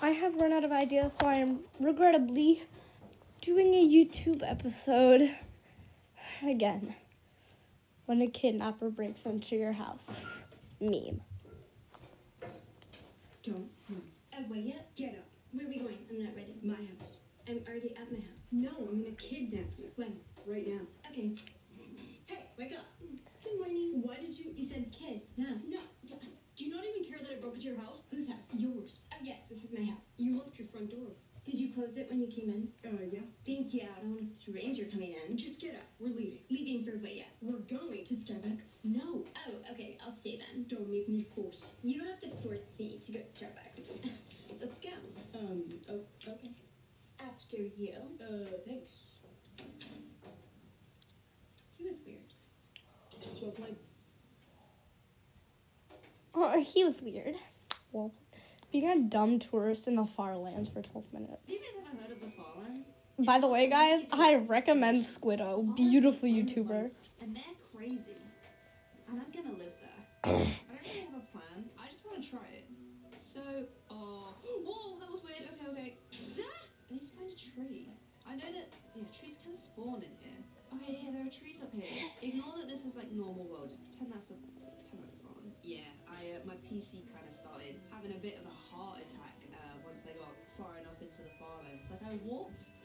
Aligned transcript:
I 0.00 0.10
have 0.10 0.36
run 0.40 0.52
out 0.52 0.64
of 0.64 0.70
ideas, 0.70 1.12
so 1.20 1.26
I 1.26 1.34
am 1.34 1.60
regrettably 1.80 2.62
doing 3.40 3.74
a 3.74 3.86
YouTube 3.86 4.48
episode 4.48 5.34
again. 6.46 6.94
When 8.06 8.22
a 8.22 8.28
kidnapper 8.28 8.90
breaks 8.90 9.26
into 9.26 9.56
your 9.56 9.72
house. 9.72 10.16
Meme. 10.80 11.20
Don't 13.42 13.68
move. 13.88 14.02
Wait 14.48 14.64
yet? 14.64 14.88
Get 14.96 15.10
up. 15.18 15.24
Where 15.52 15.66
are 15.66 15.68
we 15.68 15.78
going? 15.78 15.98
I'm 16.08 16.24
not 16.24 16.34
ready. 16.34 16.54
My 16.62 16.74
house. 16.74 17.18
I'm 17.48 17.60
already 17.68 17.94
at 17.96 18.10
my 18.10 18.18
house. 18.18 18.38
No, 18.52 18.70
I'm 18.88 19.02
gonna 19.02 19.14
kidnap 19.16 19.66
you. 19.76 19.90
When? 19.96 20.16
Right 20.46 20.66
now. 20.68 20.80
Okay. 21.10 21.34
Hey, 22.26 22.46
wake 22.56 22.72
up. 22.72 22.86
Good 23.42 23.58
morning. 23.58 24.00
Why 24.02 24.16
did 24.16 24.38
you? 24.38 24.52
You 24.54 24.66
said 24.66 24.90
kid. 24.92 25.22
No. 25.36 25.48
no, 25.68 25.78
Do 26.56 26.64
you 26.64 26.74
not 26.74 26.84
even 26.84 27.10
care 27.10 27.18
that 27.18 27.30
I 27.36 27.40
broke 27.40 27.56
into 27.56 27.66
your 27.66 27.80
house? 27.80 28.04
Whose 28.10 28.28
house? 28.28 28.44
Yours. 28.56 29.00
Yes, 29.22 29.42
this 29.50 29.64
is 29.64 29.70
my 29.76 29.84
house. 29.84 30.04
You 30.16 30.38
left 30.38 30.58
your 30.58 30.68
front 30.68 30.90
door. 30.90 31.08
Did 31.44 31.58
you 31.58 31.72
close 31.72 31.96
it 31.96 32.08
when 32.10 32.20
you 32.20 32.28
came 32.28 32.50
in? 32.50 32.68
Uh, 32.84 33.04
yeah. 33.10 33.20
Thank 33.46 33.72
you. 33.72 33.82
I 33.82 34.00
don't 34.00 34.10
want 34.10 34.32
a 34.34 34.38
stranger 34.38 34.84
coming 34.84 35.14
in. 35.26 35.36
Just 35.36 35.60
get 35.60 35.74
up. 35.76 35.82
We're 35.98 36.08
leaving. 36.08 36.40
Leaving 36.50 36.84
for 36.84 36.98
wait 37.02 37.16
yet? 37.16 37.28
We're 37.40 37.58
going 37.60 38.04
To 38.04 38.14
Starbucks? 38.14 38.64
No. 38.84 39.24
Oh, 39.24 39.72
okay. 39.72 39.96
I'll 40.04 40.14
stay 40.16 40.38
then. 40.38 40.66
Don't 40.68 40.90
make 40.90 41.08
me 41.08 41.26
force. 41.34 41.62
You 41.82 41.98
don't 42.00 42.08
have 42.08 42.20
to 42.20 42.30
force 42.42 42.66
me 42.78 43.00
to 43.04 43.12
go 43.12 43.18
to 43.20 43.24
Starbucks. 43.24 44.10
Let's 44.60 44.74
go. 44.82 45.38
Um. 45.38 45.62
Oh. 45.90 46.00
Okay. 46.32 46.50
After 47.18 47.56
you. 47.56 47.94
Uh. 48.20 48.44
Thanks. 48.66 48.92
He 51.76 51.84
was 51.84 51.96
weird. 52.04 52.18
Well 53.40 53.52
played. 53.52 53.76
Oh, 56.34 56.60
he 56.60 56.84
was 56.84 57.00
weird. 57.00 57.36
Well, 57.90 58.12
being 58.70 58.88
a 58.88 58.98
dumb 58.98 59.38
tourist 59.38 59.86
in 59.86 59.96
the 59.96 60.04
far 60.04 60.36
lands 60.36 60.68
for 60.68 60.82
12 60.82 61.04
minutes. 61.12 61.42
You 61.46 61.58
guys 61.58 61.68
ever 61.80 62.02
heard 62.02 62.12
of 62.12 62.20
the 62.20 62.30
Farlands? 62.36 62.88
By 63.18 63.38
the 63.38 63.48
way, 63.48 63.68
guys, 63.68 64.06
I 64.12 64.36
recommend 64.36 65.02
Squiddo. 65.02 65.74
Beautiful 65.74 66.28
YouTuber. 66.28 66.90
And 67.20 67.36
they're 67.36 67.58
crazy. 67.74 68.16
And 69.08 69.20
I'm 69.20 69.30
gonna 69.32 69.56
live 69.56 69.72
there. 69.80 70.04
I 70.24 70.28
don't 70.28 70.38
really 70.84 71.00
have 71.00 71.16
a 71.16 71.26
plan. 71.32 71.64
I 71.80 71.88
just 71.90 72.04
want 72.04 72.22
to 72.22 72.30
try 72.30 72.46
it. 72.52 72.64
So, 73.32 73.40
uh, 73.90 74.32
whoa, 74.44 74.98
that 75.00 75.10
was 75.10 75.22
weird. 75.24 75.48
Okay, 75.54 75.70
okay. 75.72 75.94
Ah! 76.38 76.68
I 76.90 76.94
need 76.94 77.00
to 77.00 77.12
find 77.16 77.30
a 77.32 77.36
tree. 77.36 77.88
I 78.28 78.36
know 78.36 78.52
that, 78.52 78.68
yeah, 78.94 79.02
trees 79.18 79.36
kind 79.42 79.56
of 79.56 79.62
spawn 79.64 80.02
in 80.04 80.12
here. 80.20 80.40
Okay, 80.76 81.00
yeah, 81.02 81.10
there 81.12 81.24
are 81.24 81.32
trees 81.32 81.64
up 81.64 81.72
here. 81.72 81.88
Ignore 82.20 82.60
that 82.60 82.68
this 82.68 82.84
is 82.84 82.94
like 82.94 83.10
normal 83.10 83.48
world. 83.48 83.70
Just 83.70 83.80
pretend 83.88 84.12
that's 84.12 84.26
the, 84.26 84.34
pretend 84.36 84.52
that's 84.52 84.54
the 84.54 84.57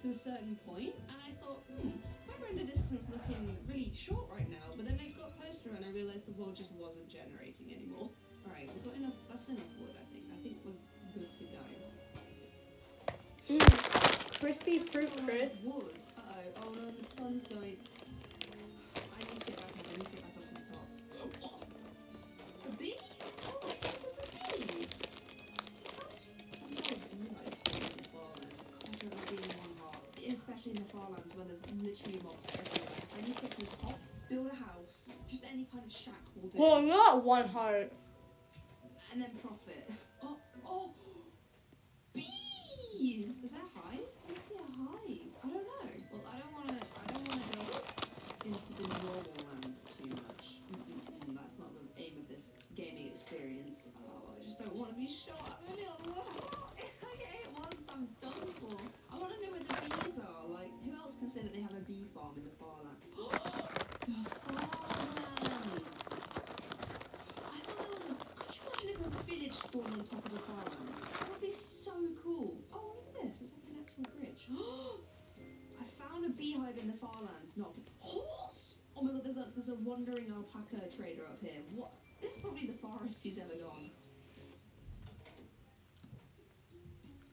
to 0.04 0.10
a 0.12 0.14
certain 0.14 0.60
point 0.68 0.94
and 1.08 1.18
I 1.24 1.32
thought, 1.40 1.64
hmm, 1.72 1.96
my 2.28 2.36
render 2.44 2.68
distance 2.68 3.08
looking 3.08 3.56
really 3.68 3.92
short 3.96 4.28
right 4.36 4.50
now. 4.52 4.76
But 4.76 4.86
then 4.86 5.00
it 5.00 5.18
got 5.18 5.32
closer 5.40 5.72
and 5.76 5.86
I 5.86 5.92
realized 5.96 6.28
the 6.28 6.36
world 6.36 6.58
just 6.58 6.72
wasn't 6.74 7.08
generating 7.08 7.72
anymore. 7.72 8.10
Alright, 8.46 8.68
we've 8.68 8.84
got 8.84 8.96
enough, 9.00 9.16
that's 9.32 9.48
enough 9.48 9.72
wood, 9.80 9.96
I 9.96 10.04
think. 10.12 10.28
I 10.28 10.36
think 10.44 10.60
we're 10.68 10.76
good 11.16 11.32
to 11.40 11.46
go. 11.56 11.64
Crispy 14.40 14.80
fruit 14.80 15.10
Oh, 15.16 15.24
crisp. 15.24 15.64
Wood. 15.64 15.96
Uh-oh. 16.18 16.68
Oh 16.68 16.72
no, 16.76 16.92
the 16.92 17.06
sun's 17.16 17.48
going. 17.48 17.78
Literally 31.84 32.22
mobs 32.24 32.58
everywhere. 32.58 32.90
I 33.18 33.22
need 33.28 33.36
to 33.36 33.42
get 33.42 33.52
the 33.52 33.66
build 34.30 34.48
a 34.48 34.56
house, 34.56 35.10
just 35.30 35.44
any 35.52 35.66
kind 35.72 35.84
of 35.86 35.92
shack 35.92 36.14
will 36.36 36.50
do. 36.50 36.58
Well, 36.58 36.82
not 36.82 37.24
one 37.24 37.48
heart. 37.48 37.92
and 39.12 39.22
then 39.22 39.30
profit. 39.42 39.63
Village 69.74 69.86
spawned 69.86 70.00
on 70.00 70.06
top 70.08 70.26
of 70.26 70.32
the? 70.32 70.40
That 70.40 71.30
would 71.30 71.42
be 71.42 71.54
so 71.54 71.92
cool. 72.24 72.54
Oh, 72.74 72.96
what's 72.96 73.12
this? 73.12 73.42
It's 73.42 73.54
like 73.54 73.66
an 73.70 73.78
actual 73.82 74.06
bridge. 74.20 74.44
I 75.82 75.86
found 76.02 76.26
a 76.26 76.30
beehive 76.30 76.78
in 76.78 76.88
the 76.88 76.94
farlands, 76.94 77.52
not 77.56 77.74
a 77.76 78.04
horse. 78.04 78.76
Oh 78.96 79.02
my 79.02 79.12
god, 79.12 79.24
there's 79.24 79.38
a 79.38 79.48
there's 79.56 79.70
a 79.70 79.76
wandering 79.76 80.32
alpaca 80.32 80.88
trader 80.96 81.26
up 81.26 81.40
here. 81.42 81.62
What? 81.76 81.94
This 82.22 82.34
is 82.34 82.42
probably 82.42 82.68
the 82.68 82.74
farthest 82.74 83.20
he's 83.24 83.38
ever 83.38 83.56
gone. 83.56 83.90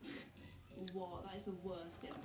what? 0.92 1.24
That 1.24 1.36
is 1.36 1.44
the 1.44 1.52
worst 1.62 2.02
info. 2.02 2.18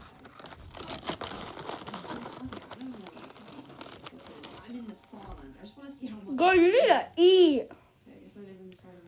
I'm 4.68 4.76
in 4.76 4.88
the 4.88 4.96
farlands. 5.12 5.58
I 5.60 5.66
just 5.66 5.78
want 5.78 5.90
to 5.90 5.96
see 5.96 6.08
how 6.08 6.18
much. 6.26 6.36
Girl, 6.38 6.56
you 6.56 6.72
need 6.72 6.88
to 6.88 7.06
eat. 7.18 7.62
Okay, 7.62 8.18
I 8.18 8.20
guess 8.24 8.36
I 8.36 8.40
live 8.40 8.60
in 8.62 8.70
the 8.72 8.76
side 8.76 8.96
of 8.98 9.06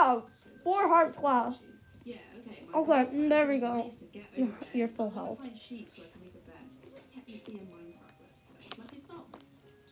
You 0.00 0.06
have 0.06 0.22
four 0.64 0.88
hearts 0.88 1.18
left. 1.22 1.60
Yeah, 2.04 2.16
okay. 2.48 2.64
Okay, 2.74 3.28
there 3.28 3.46
we 3.46 3.58
go. 3.58 3.82
ways 3.82 3.98
to 3.98 4.04
get 4.06 4.24
over 4.38 4.50
there. 4.60 4.68
You're 4.72 4.88
full 4.88 5.10
health. 5.10 5.38
find 5.38 5.58
sheep 5.58 5.90
so 5.94 6.02
I 6.02 6.06
can 6.10 6.22
make 6.22 6.34
a 6.34 6.50
bed. 6.50 6.56
This 6.90 7.02
is 7.02 7.08
technically 7.14 7.56
a 7.56 7.64
Minecraft 7.68 8.16
let's 8.24 8.32
play. 8.48 8.82
Like 8.82 8.96
it's 8.96 9.08
not 9.10 9.26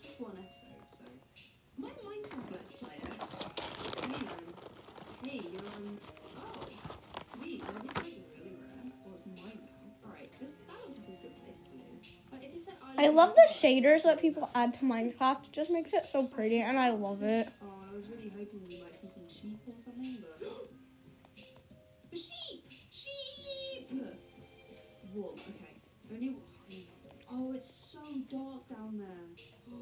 just 0.03 0.19
one 0.19 0.33
episode, 0.33 0.89
so 0.97 1.05
my 1.77 1.89
Minecraft 1.89 2.51
let's 2.53 2.73
player. 2.81 3.05
Hey, 4.09 4.25
um, 4.33 5.29
hey, 5.29 5.41
you're 5.53 5.61
oh, 6.41 6.65
sweet. 7.37 7.63
Well, 7.65 7.75
this 7.75 7.85
might 7.85 8.05
be 8.05 8.25
really 8.33 8.57
rare. 8.57 8.89
Well, 9.05 9.15
it's 9.15 9.27
mine 9.45 9.61
now. 9.61 10.09
All 10.09 10.15
right, 10.15 10.31
this 10.41 10.53
that 10.69 10.89
looks 10.89 10.99
like 11.05 11.19
a 11.19 11.21
good 11.21 11.37
place 11.45 11.61
to 11.69 11.77
live. 11.77 12.01
But 12.31 12.41
if 12.43 12.55
you 12.55 12.61
said 12.65 12.75
I 12.97 13.09
love 13.09 13.35
the 13.37 13.49
shaders 13.53 14.05
that 14.05 14.23
people 14.23 14.49
add 14.55 14.73
to 14.75 14.87
Minecraft. 14.87 15.45
It 15.45 15.53
just 15.53 15.71
makes 15.71 15.93
it 15.93 16.05
so 16.11 16.25
pretty, 16.25 16.63
and 16.63 16.79
I 16.79 16.89
love 16.91 17.23
it. 17.23 17.51
Oh, 17.63 17.67
I 17.87 17.95
was 17.95 18.09
really 18.09 18.33
hoping 18.35 18.65
we 18.67 18.83
dark 28.29 28.69
down 28.69 28.99
there. 28.99 29.27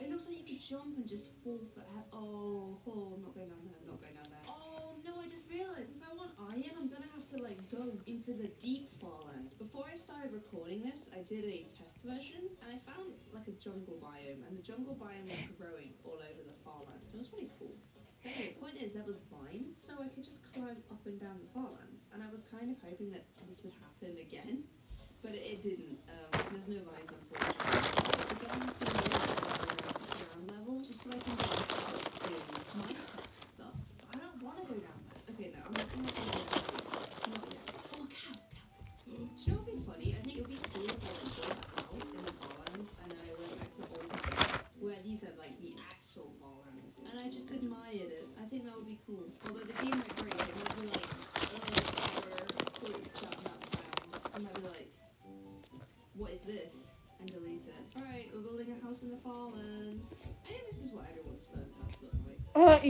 It 0.00 0.10
looks 0.10 0.26
like 0.26 0.36
you 0.36 0.44
could 0.44 0.60
jump 0.60 0.96
and 0.98 1.06
just 1.08 1.30
fall 1.42 1.64
for 1.72 1.80
Oh, 2.12 2.76
oh, 2.86 3.14
I'm 3.14 3.22
not 3.22 3.32
going 3.32 3.48
down 3.48 3.64
there. 3.64 3.80
Not 3.86 4.00
going 4.02 4.12
down 4.12 4.28
there. 4.28 4.44
Oh 4.44 5.00
no! 5.06 5.22
I 5.22 5.30
just 5.30 5.48
realised 5.48 5.94
if 5.96 6.02
I 6.02 6.12
want 6.12 6.34
iron, 6.36 6.74
I'm 6.76 6.90
gonna 6.90 7.08
have 7.14 7.24
to 7.32 7.38
like 7.40 7.62
go 7.70 7.94
into 8.04 8.34
the 8.34 8.50
deep 8.60 8.90
farlands. 9.00 9.54
Before 9.54 9.86
I 9.88 9.96
started 9.96 10.32
recording 10.34 10.82
this, 10.82 11.08
I 11.14 11.22
did 11.24 11.44
a 11.46 11.64
test 11.78 12.02
version 12.04 12.52
and 12.60 12.68
I 12.74 12.78
found 12.84 13.14
like 13.32 13.48
a 13.48 13.56
jungle 13.56 13.96
biome, 14.02 14.44
and 14.44 14.58
the 14.58 14.66
jungle 14.66 14.98
biome 14.98 15.30
was 15.30 15.54
growing 15.56 15.94
all 16.04 16.18
over 16.20 16.42
the 16.42 16.56
farlands. 16.66 17.06
It 17.14 17.16
was 17.16 17.30
really 17.32 17.48
cool. 17.56 17.72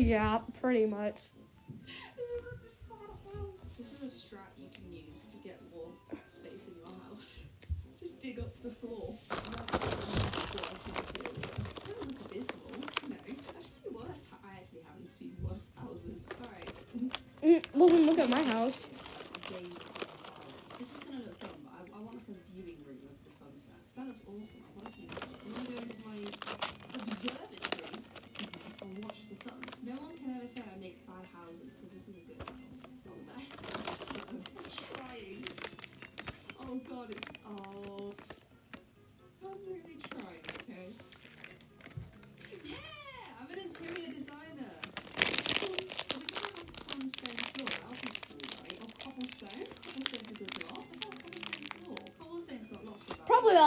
Yeah, 0.05 0.41
pretty 0.61 0.87
much. 0.87 1.19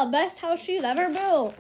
The 0.06 0.12
best 0.12 0.40
house 0.40 0.60
she's 0.62 0.84
ever 0.84 1.10
built. 1.10 1.56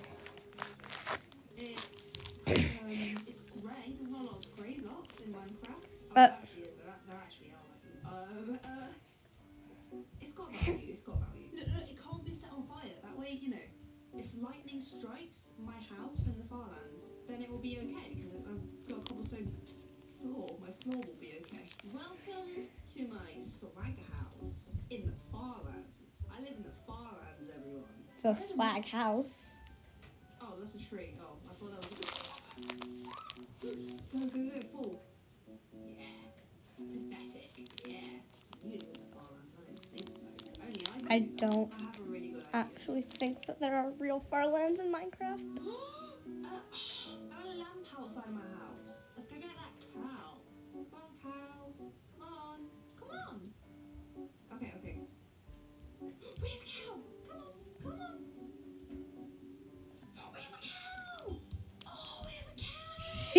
A 28.27 28.35
swag 28.35 28.85
house. 28.85 29.47
Oh, 30.41 30.53
that's 30.59 30.75
a 30.75 30.79
tree. 30.79 31.15
Oh, 31.21 31.37
I 31.49 31.53
thought 31.53 31.81
that 31.81 31.89
was 31.89 31.99
a 31.99 32.27
Go, 33.61 34.19
go, 34.19 34.49
go, 34.49 34.67
fall. 34.71 35.01
Yeah. 35.97 36.05
Pathetic. 36.77 37.51
Yeah. 37.85 37.93
You 38.63 38.71
didn't 38.71 38.87
live 38.89 38.99
in 38.99 39.01
the 39.01 39.15
farmlands. 39.15 39.55
I 39.57 39.63
didn't 39.65 39.85
think 39.95 40.09
so. 40.09 40.27
Only 40.61 40.83
I 41.09 41.15
I 41.15 41.19
do. 41.19 41.25
don't 41.37 41.71
I 41.79 41.85
really 42.05 42.35
actually 42.53 43.01
think 43.03 43.45
that 43.45 43.59
there 43.59 43.75
are 43.75 43.91
real 43.97 44.19
farlands 44.29 44.79
in 44.79 44.91
Minecraft. 44.91 45.41
uh, 46.43 46.47
I 47.31 47.35
have 47.37 47.45
a 47.45 47.57
lamp 47.57 47.85
outside 47.97 48.31
my 48.33 48.41
house. 48.41 48.66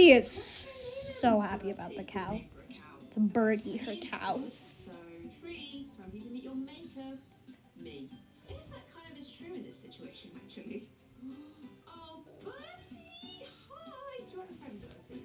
Is 0.09 0.31
so 1.21 1.39
happy 1.39 1.71
about 1.71 1.95
the 1.95 2.03
cow. 2.03 2.41
It's 3.05 3.17
a 3.19 3.21
birdie, 3.21 3.77
her 3.77 3.95
cow. 3.97 4.41
So, 4.83 4.93
to 5.43 6.19
your 6.35 6.55
maker. 6.55 7.19
Me. 7.77 8.09
I 8.49 8.53
guess 8.53 8.69
that 8.71 8.89
kind 8.95 9.13
of 9.13 9.19
is 9.19 9.31
true 9.31 9.55
in 9.55 9.63
this 9.63 9.79
situation, 9.79 10.31
actually. 10.43 10.89
Oh? 11.87 12.25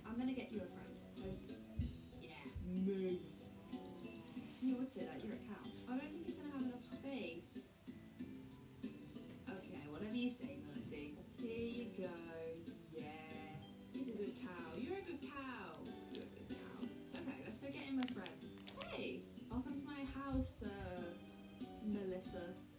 I'm 0.05 0.19
gonna 0.19 0.33
get 0.33 0.51
you 0.51 0.57
a 0.57 0.67
friend. 0.67 0.83
Say 4.93 5.05
that, 5.05 5.25
you're 5.25 5.37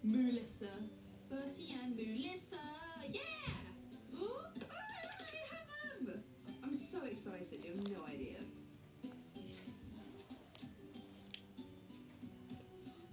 Melissa. 0.04 0.68
Bertie 1.30 1.76
and 1.82 1.96
Melissa. 1.96 2.60
Yeah! 3.08 3.20
Ooh, 4.14 4.38
I 4.70 4.84
have 5.50 6.06
them! 6.06 6.22
I'm 6.62 6.74
so 6.74 6.98
excited, 7.04 7.64
you 7.64 7.72
have 7.74 7.90
no 7.90 8.04
idea. 8.06 8.36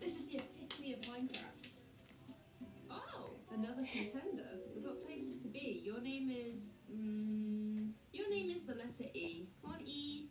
This 0.01 0.15
is 0.15 0.25
the 0.27 0.37
epitome 0.37 0.93
of 0.93 1.01
Minecraft. 1.01 1.69
Oh, 2.89 3.29
another 3.53 3.85
contender. 3.89 4.49
We've 4.75 4.83
got 4.83 5.01
places 5.05 5.41
to 5.43 5.47
be. 5.47 5.81
Your 5.85 6.01
name 6.01 6.29
is. 6.29 6.59
Mm, 6.93 7.91
your 8.11 8.29
name 8.29 8.49
is 8.49 8.63
the 8.63 8.73
letter 8.75 9.09
E. 9.13 9.47
Come 9.61 9.71
on, 9.73 9.81
E. 9.85 10.27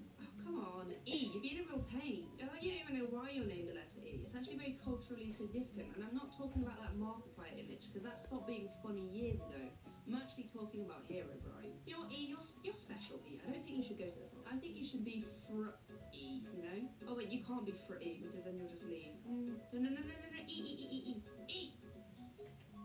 Oh, 0.00 0.24
come 0.44 0.58
on, 0.60 0.92
E. 1.04 1.30
You're 1.32 1.42
being 1.42 1.58
a 1.58 1.68
real 1.68 1.84
pain. 2.00 2.24
Uh, 2.40 2.46
you 2.60 2.70
don't 2.70 2.80
even 2.88 2.98
know 3.00 3.06
why 3.10 3.30
you're 3.32 3.46
named 3.46 3.68
the 3.68 3.74
letter 3.74 4.00
E. 4.06 4.20
It's 4.24 4.34
actually 4.34 4.56
very 4.56 4.78
culturally 5.06 5.30
significant, 5.30 5.94
and 5.94 6.02
I'm 6.02 6.14
not 6.14 6.34
talking 6.34 6.62
about 6.62 6.82
that 6.82 6.98
Markiplier 6.98 7.54
image 7.54 7.86
because 7.86 8.02
that 8.02 8.18
stopped 8.18 8.46
being 8.46 8.68
funny 8.82 9.06
years 9.06 9.38
ago. 9.38 9.70
I'm 10.06 10.14
actually 10.18 10.50
talking 10.50 10.82
about 10.82 11.06
Hero 11.06 11.30
Brian. 11.46 11.74
You 11.86 11.94
know, 11.94 12.00
what, 12.06 12.10
E, 12.10 12.26
you're 12.26 12.42
you're 12.62 12.74
special, 12.74 13.22
E. 13.26 13.38
I 13.46 13.50
don't 13.50 13.62
think 13.62 13.78
you 13.78 13.86
should 13.86 13.98
go 13.98 14.10
to 14.10 14.18
the. 14.18 14.26
I 14.50 14.58
think 14.58 14.74
you 14.74 14.82
should 14.82 15.04
be 15.04 15.26
fr 15.46 15.78
E. 16.10 16.42
You 16.42 16.62
know? 16.62 16.78
Oh 17.06 17.14
wait, 17.14 17.30
you 17.30 17.42
can't 17.46 17.66
be 17.66 17.74
fr 17.86 18.02
E 18.02 18.18
because 18.22 18.42
then 18.42 18.58
you'll 18.58 18.70
just 18.70 18.82
leave. 18.86 19.14
Mm. 19.26 19.54
No, 19.74 19.78
no, 19.78 19.90
no, 19.94 20.02
no, 20.02 20.14
no, 20.14 20.26
no. 20.26 20.40
E, 20.42 20.58
E, 20.58 20.74
E, 20.74 20.86
E, 20.90 20.98
E, 21.06 21.14
E. 21.50 21.60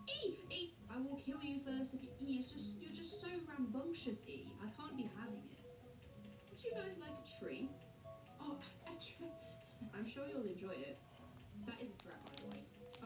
E, 0.06 0.20
E. 0.50 0.62
I 0.90 0.98
will 1.02 1.18
kill 1.18 1.42
you 1.42 1.62
first 1.66 1.94
if 1.94 2.06
you 2.06 2.14
E. 2.22 2.46
It's 2.46 2.54
just 2.54 2.78
you're 2.78 2.94
just 2.94 3.18
so 3.18 3.30
rambunctious, 3.50 4.22
E. 4.30 4.46
I 4.62 4.70
can't 4.78 4.94
be 4.94 5.10
having 5.18 5.42
it. 5.42 5.66
Would 6.54 6.62
you 6.62 6.72
guys 6.78 7.02
like 7.02 7.18
a 7.18 7.26
tree? 7.42 7.70
Oh, 8.38 8.58
a 8.86 8.94
tree. 9.02 9.34
I'm 9.98 10.06
sure 10.06 10.30
you'll 10.30 10.46
enjoy 10.46 10.78
it. 10.78 11.01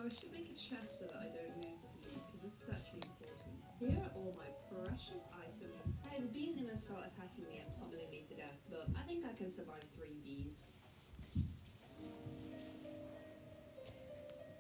I 0.06 0.10
should 0.10 0.32
make 0.32 0.52
a 0.52 0.54
chest 0.54 1.00
so 1.00 1.06
that 1.06 1.16
I 1.16 1.34
don't 1.34 1.66
lose 1.66 1.82
this 1.82 2.06
loot 2.06 2.22
because 2.30 2.42
this 2.46 2.54
is 2.62 2.70
actually 2.70 3.02
important. 3.10 3.58
Here 3.80 3.98
are 4.06 4.12
all 4.14 4.38
my 4.38 4.46
precious 4.70 5.26
items. 5.34 5.98
Hey, 6.04 6.22
the 6.22 6.28
bee's 6.28 6.56
are 6.58 6.62
gonna 6.62 6.78
start 6.78 7.10
attacking 7.10 7.50
me 7.50 7.58
and 7.66 7.74
pummeling 7.80 8.12
me 8.12 8.24
to 8.30 8.36
death, 8.36 8.54
but 8.70 8.86
I 8.96 9.02
think 9.08 9.26
I 9.26 9.34
can 9.34 9.52
survive 9.52 9.82
three 9.98 10.14
bees. 10.24 10.62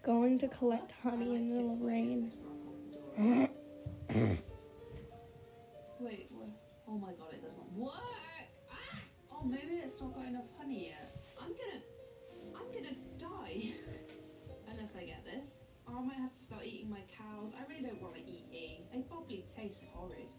Going 0.01 0.39
to 0.39 0.47
collect 0.47 0.93
honey 1.03 1.35
in 1.35 1.49
the 1.49 1.85
rain. 1.85 2.33
might 16.05 16.17
have 16.17 16.37
to 16.37 16.43
start 16.45 16.63
eating 16.65 16.89
my 16.89 17.01
cows. 17.17 17.51
I 17.57 17.69
really 17.71 17.83
don't 17.83 18.01
want 18.01 18.15
to 18.15 18.21
eat 18.21 18.45
E. 18.53 18.79
They 18.93 18.99
probably 19.01 19.45
taste 19.55 19.81
horrid. 19.93 20.29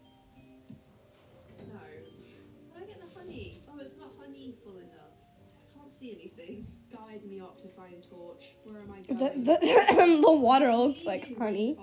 No. 1.67 1.79
How 2.73 2.79
do 2.79 2.85
I 2.85 2.87
get 2.87 3.01
the 3.01 3.19
honey? 3.19 3.63
Oh, 3.69 3.77
it's 3.79 3.97
not 3.97 4.11
honey 4.19 4.55
full 4.63 4.77
enough. 4.77 5.15
I 5.75 5.79
can't 5.79 5.93
see 5.99 6.11
anything. 6.13 6.67
Guide 6.91 7.25
me 7.25 7.39
up 7.39 7.61
to 7.61 7.67
find 7.69 8.03
torch. 8.09 8.43
Where 8.63 8.81
am 8.81 8.91
I 8.91 9.01
The, 9.07 9.13
going? 9.13 9.43
the, 9.43 10.19
the 10.25 10.31
water 10.31 10.73
looks 10.75 11.05
like 11.05 11.37
honey. 11.37 11.77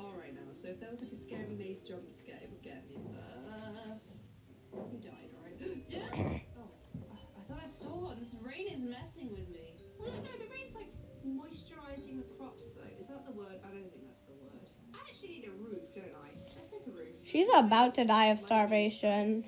She's 17.34 17.48
about 17.52 17.96
to 17.96 18.04
die 18.04 18.26
of 18.26 18.38
starvation. 18.38 19.44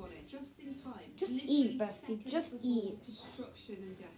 On 0.00 0.12
it 0.12 0.28
just 0.28 0.58
in 0.58 0.74
time. 0.74 1.08
Just 1.16 1.32
Literally 1.32 1.54
eat, 1.54 1.78
Bestie, 1.78 2.26
just 2.26 2.54
eat. 2.62 3.02
Destruction 3.04 3.76
and 3.82 3.98
death 3.98 4.08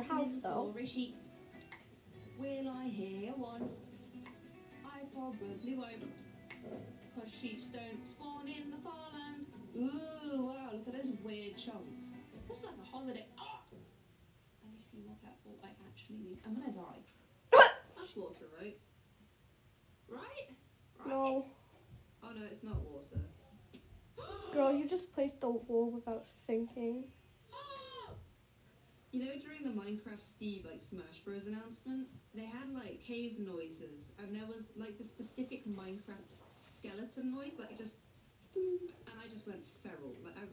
your 0.00 0.14
house 0.14 0.38
though? 0.42 0.72
Rishi. 0.74 1.14
Will 2.38 2.68
I 2.68 2.88
hear 2.88 3.32
one? 3.32 3.68
I 4.84 5.00
probably 5.14 5.74
won't. 5.74 6.12
Because 7.14 7.30
sheep 7.40 7.72
don't 7.72 8.06
spawn 8.06 8.46
in 8.46 8.70
the 8.70 8.78
farlands. 8.82 9.46
Ooh, 9.76 10.46
wow, 10.46 10.70
look 10.72 10.88
at 10.88 11.02
those 11.02 11.12
weird 11.22 11.56
chunks. 11.56 12.14
This 12.48 12.58
is 12.58 12.64
like 12.64 12.74
a 12.82 12.86
holiday. 12.86 13.26
Oh! 13.38 13.60
I 13.72 14.70
need 14.70 14.80
to 14.80 14.96
be 14.96 15.02
more 15.06 15.16
careful. 15.22 15.52
I 15.62 15.68
actually 15.86 16.16
need. 16.16 16.38
I'm 16.46 16.54
gonna 16.54 16.72
die. 16.72 17.02
That's 17.96 18.16
water, 18.16 18.46
right? 18.60 18.78
Right? 20.08 20.20
Right? 20.98 21.08
No. 21.08 21.46
Oh 22.22 22.28
no, 22.34 22.42
it's 22.50 22.62
not 22.62 22.80
water. 22.80 23.20
Girl, 24.54 24.72
you 24.72 24.86
just 24.86 25.12
placed 25.12 25.40
the 25.40 25.50
wool 25.50 25.90
without 25.90 26.28
thinking. 26.46 27.04
You 29.12 29.24
know, 29.24 29.32
during 29.42 29.64
the 29.64 29.70
Minecraft 29.70 30.22
Steve 30.22 30.66
like 30.70 30.82
Smash 30.88 31.18
Bros 31.24 31.46
announcement, 31.46 32.06
they 32.32 32.44
had 32.44 32.72
like 32.72 33.02
cave 33.02 33.40
noises, 33.40 34.12
and 34.18 34.34
there 34.34 34.46
was 34.46 34.70
like 34.76 34.98
the 34.98 35.04
specific 35.04 35.66
Minecraft 35.66 36.30
skeleton 36.54 37.34
noise, 37.34 37.58
like 37.58 37.76
just, 37.76 37.96
and 38.54 39.18
I 39.20 39.26
just 39.32 39.48
went 39.48 39.66
feral. 39.82 40.14
Like 40.24 40.36
I. 40.36 40.46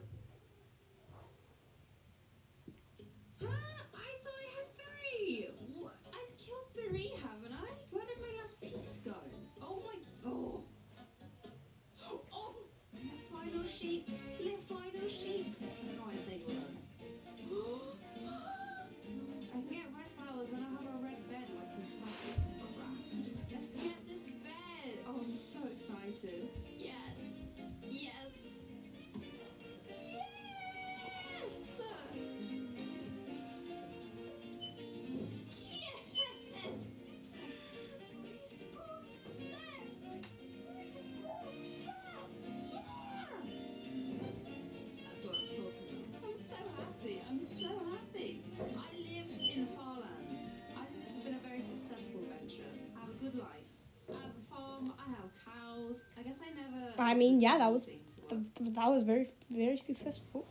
I 56.98 57.14
mean, 57.14 57.40
yeah, 57.40 57.58
that 57.58 57.72
was- 57.72 57.86
Th- 57.86 58.42
th- 58.56 58.74
That 58.74 58.88
was 58.90 59.02
very, 59.04 59.30
very 59.50 59.78
successful. 59.78 60.46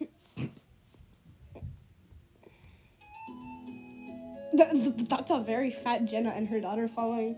Th- 4.56 4.70
th- 4.70 5.08
That's 5.08 5.30
a 5.30 5.40
very 5.40 5.70
fat 5.70 6.04
Jenna 6.04 6.30
and 6.30 6.48
her 6.48 6.60
daughter 6.60 6.88
following. 6.88 7.36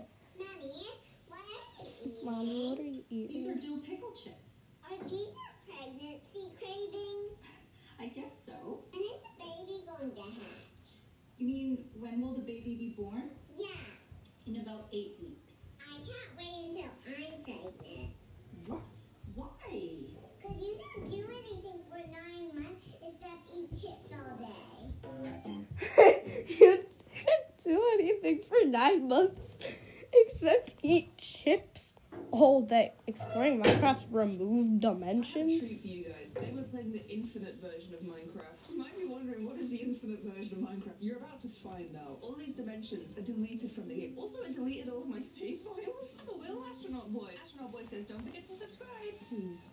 Treat 35.31 35.81
for 35.81 35.87
you 35.87 36.03
guys. 36.05 36.33
Today 36.33 36.53
we're 36.55 36.63
playing 36.63 36.91
the 36.91 37.05
infinite 37.09 37.57
version 37.61 37.93
of 37.93 38.01
Minecraft. 38.01 38.69
You 38.69 38.77
might 38.77 38.97
be 38.97 39.05
wondering 39.05 39.45
what 39.45 39.57
is 39.57 39.69
the 39.69 39.77
infinite 39.77 40.21
version 40.23 40.61
of 40.61 40.69
Minecraft. 40.69 40.99
You're 40.99 41.17
about 41.17 41.41
to 41.41 41.47
find 41.49 41.95
out. 41.95 42.19
All 42.21 42.35
these 42.35 42.53
dimensions 42.53 43.17
are 43.17 43.21
deleted 43.21 43.71
from 43.71 43.87
the 43.87 43.95
game. 43.95 44.13
Also, 44.17 44.39
deleted 44.53 44.89
all 44.89 45.01
of 45.01 45.07
my 45.07 45.19
save 45.19 45.61
files. 45.61 46.17
Oh, 46.29 46.37
Will 46.37 46.65
Astronaut 46.71 47.11
Boy. 47.13 47.31
Astronaut 47.43 47.71
Boy 47.71 47.83
says, 47.89 48.05
don't 48.05 48.21
forget 48.25 48.47
to 48.49 48.55
subscribe, 48.55 49.13
please. 49.29 49.69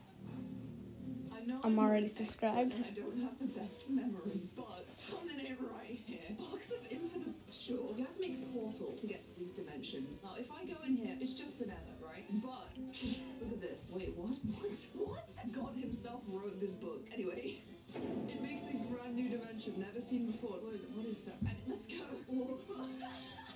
I 1.35 1.45
know 1.45 1.61
I'm 1.65 1.75
not 1.75 1.85
already 1.87 2.09
subscribed. 2.09 2.77
I 2.77 2.91
don't 2.91 3.19
have 3.21 3.39
the 3.39 3.47
best 3.47 3.89
memory, 3.89 4.43
but 4.55 4.87
something 4.87 5.39
ain't 5.39 5.59
right 5.61 5.99
here. 6.07 6.37
Box 6.39 6.71
of 6.71 6.85
infinite. 6.91 7.37
Sure, 7.51 7.95
you 7.97 8.05
have 8.05 8.15
to 8.15 8.21
make 8.21 8.39
a 8.43 8.53
portal 8.53 8.97
to 9.01 9.07
get 9.07 9.25
to 9.27 9.41
these 9.41 9.53
dimensions. 9.53 10.21
Now, 10.23 10.35
if 10.39 10.51
I 10.51 10.65
go 10.65 10.77
seen 20.13 20.31
before. 20.31 20.61
What, 20.61 20.77
what 20.93 21.07
is 21.09 21.25
that? 21.25 21.41
And 21.41 21.57
let's 21.67 21.89
go. 21.89 22.05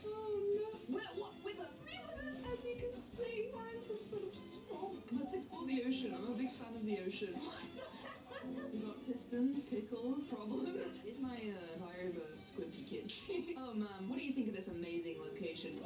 Oh, 0.08 0.38
no. 0.54 0.68
Where, 0.86 1.10
what? 1.18 1.34
With 1.42 1.58
a 1.58 1.68
three 1.82 1.98
withers, 2.06 2.38
as 2.46 2.64
you 2.64 2.78
can 2.78 2.94
see. 3.02 3.50
We're 3.50 3.74
in 3.74 3.82
some 3.82 3.98
sort 4.00 4.22
of 4.22 4.32
swamp. 4.38 5.02
Let's 5.10 5.34
explore 5.34 5.66
the 5.66 5.82
ocean. 5.82 6.14
I'm 6.14 6.30
a 6.30 6.36
big 6.38 6.54
fan 6.54 6.72
of 6.78 6.86
the 6.86 7.02
ocean. 7.02 7.34
We've 8.72 8.86
got 8.86 9.02
pistons, 9.04 9.64
pickles, 9.64 10.24
problems. 10.30 10.94
It's 11.06 11.20
my 11.20 11.36
uh, 11.36 11.82
vibe 11.82 12.22
uh, 12.22 12.38
squimpy 12.38 12.86
kid. 12.86 13.10
oh 13.58 13.74
man, 13.74 14.06
what 14.06 14.16
do 14.18 14.24
you 14.24 14.32
think 14.32 14.48
of 14.48 14.54
this 14.54 14.68
amazing 14.68 15.16
location? 15.18 15.80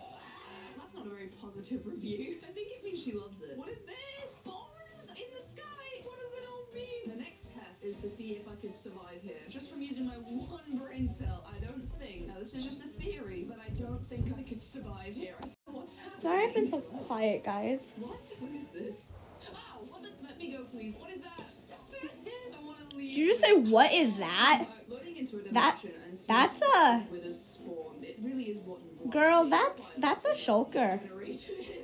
That's 0.77 0.95
not 0.95 1.07
a 1.07 1.11
very 1.11 1.31
positive 1.41 1.87
review. 1.87 2.37
I 2.45 2.53
think 2.53 2.69
it 2.77 2.85
means 2.85 3.01
she 3.03 3.13
loves 3.13 3.41
it. 3.43 3.57
What 3.57 3.71
is 3.71 3.83
this? 3.89 4.45
Bombs 4.45 5.09
in 5.17 5.29
the 5.33 5.43
sky. 5.43 5.87
What 6.05 6.19
does 6.21 6.33
it 6.37 6.45
all 6.51 6.67
mean? 6.75 7.17
The 7.17 7.21
next 7.25 7.49
test 7.57 7.81
is 7.83 7.97
to 8.05 8.11
see 8.11 8.37
if 8.37 8.45
I 8.47 8.61
can 8.61 8.73
survive 8.73 9.23
here. 9.23 9.41
Just 10.01 10.13
my 10.13 10.19
one 10.19 10.79
brain 10.79 11.09
cell, 11.09 11.45
I 11.47 11.63
don't 11.63 11.87
think. 11.99 12.29
Now 12.29 12.39
this 12.39 12.55
is 12.55 12.65
just 12.65 12.81
a 12.81 12.89
theory, 13.03 13.45
but 13.47 13.59
I 13.59 13.69
don't 13.71 14.09
think 14.09 14.33
I 14.39 14.43
could 14.43 14.63
survive 14.63 15.15
here. 15.15 15.35
I 15.43 15.43
don't 15.43 15.75
know 15.75 15.81
What's 15.81 15.97
happening? 15.97 16.21
Sorry 16.21 16.45
I've 16.45 16.55
been 16.55 16.69
so 16.69 16.79
quiet, 16.81 17.45
guys. 17.45 17.93
What? 17.99 18.25
What 18.39 18.53
is 18.53 18.67
this? 18.69 18.97
Ow! 19.53 19.81
What 19.91 20.03
the? 20.03 20.09
Let 20.27 20.39
me 20.39 20.53
go, 20.53 20.65
please. 20.65 20.95
What 20.99 21.11
is 21.11 21.21
that? 21.21 21.53
Stop 21.53 21.93
it! 21.93 22.55
I 22.59 22.65
want 22.65 22.89
to 22.91 22.97
leave. 22.97 23.11
Did 23.11 23.19
you 23.19 23.29
just 23.29 23.41
say, 23.41 23.55
what 23.55 23.93
is 23.93 24.15
that? 24.15 24.67
Uh, 24.91 24.97
that 25.53 25.77
that's 26.27 26.63
a- 26.63 27.03
with 27.11 27.25
a 27.27 27.33
spawn. 27.35 27.97
It 28.03 28.19
really 28.23 28.45
is 28.45 28.59
what. 28.65 29.11
Girl, 29.11 29.45
That's 29.51 29.91
that's 29.99 30.25
a 30.25 30.33
shulker. 30.33 31.01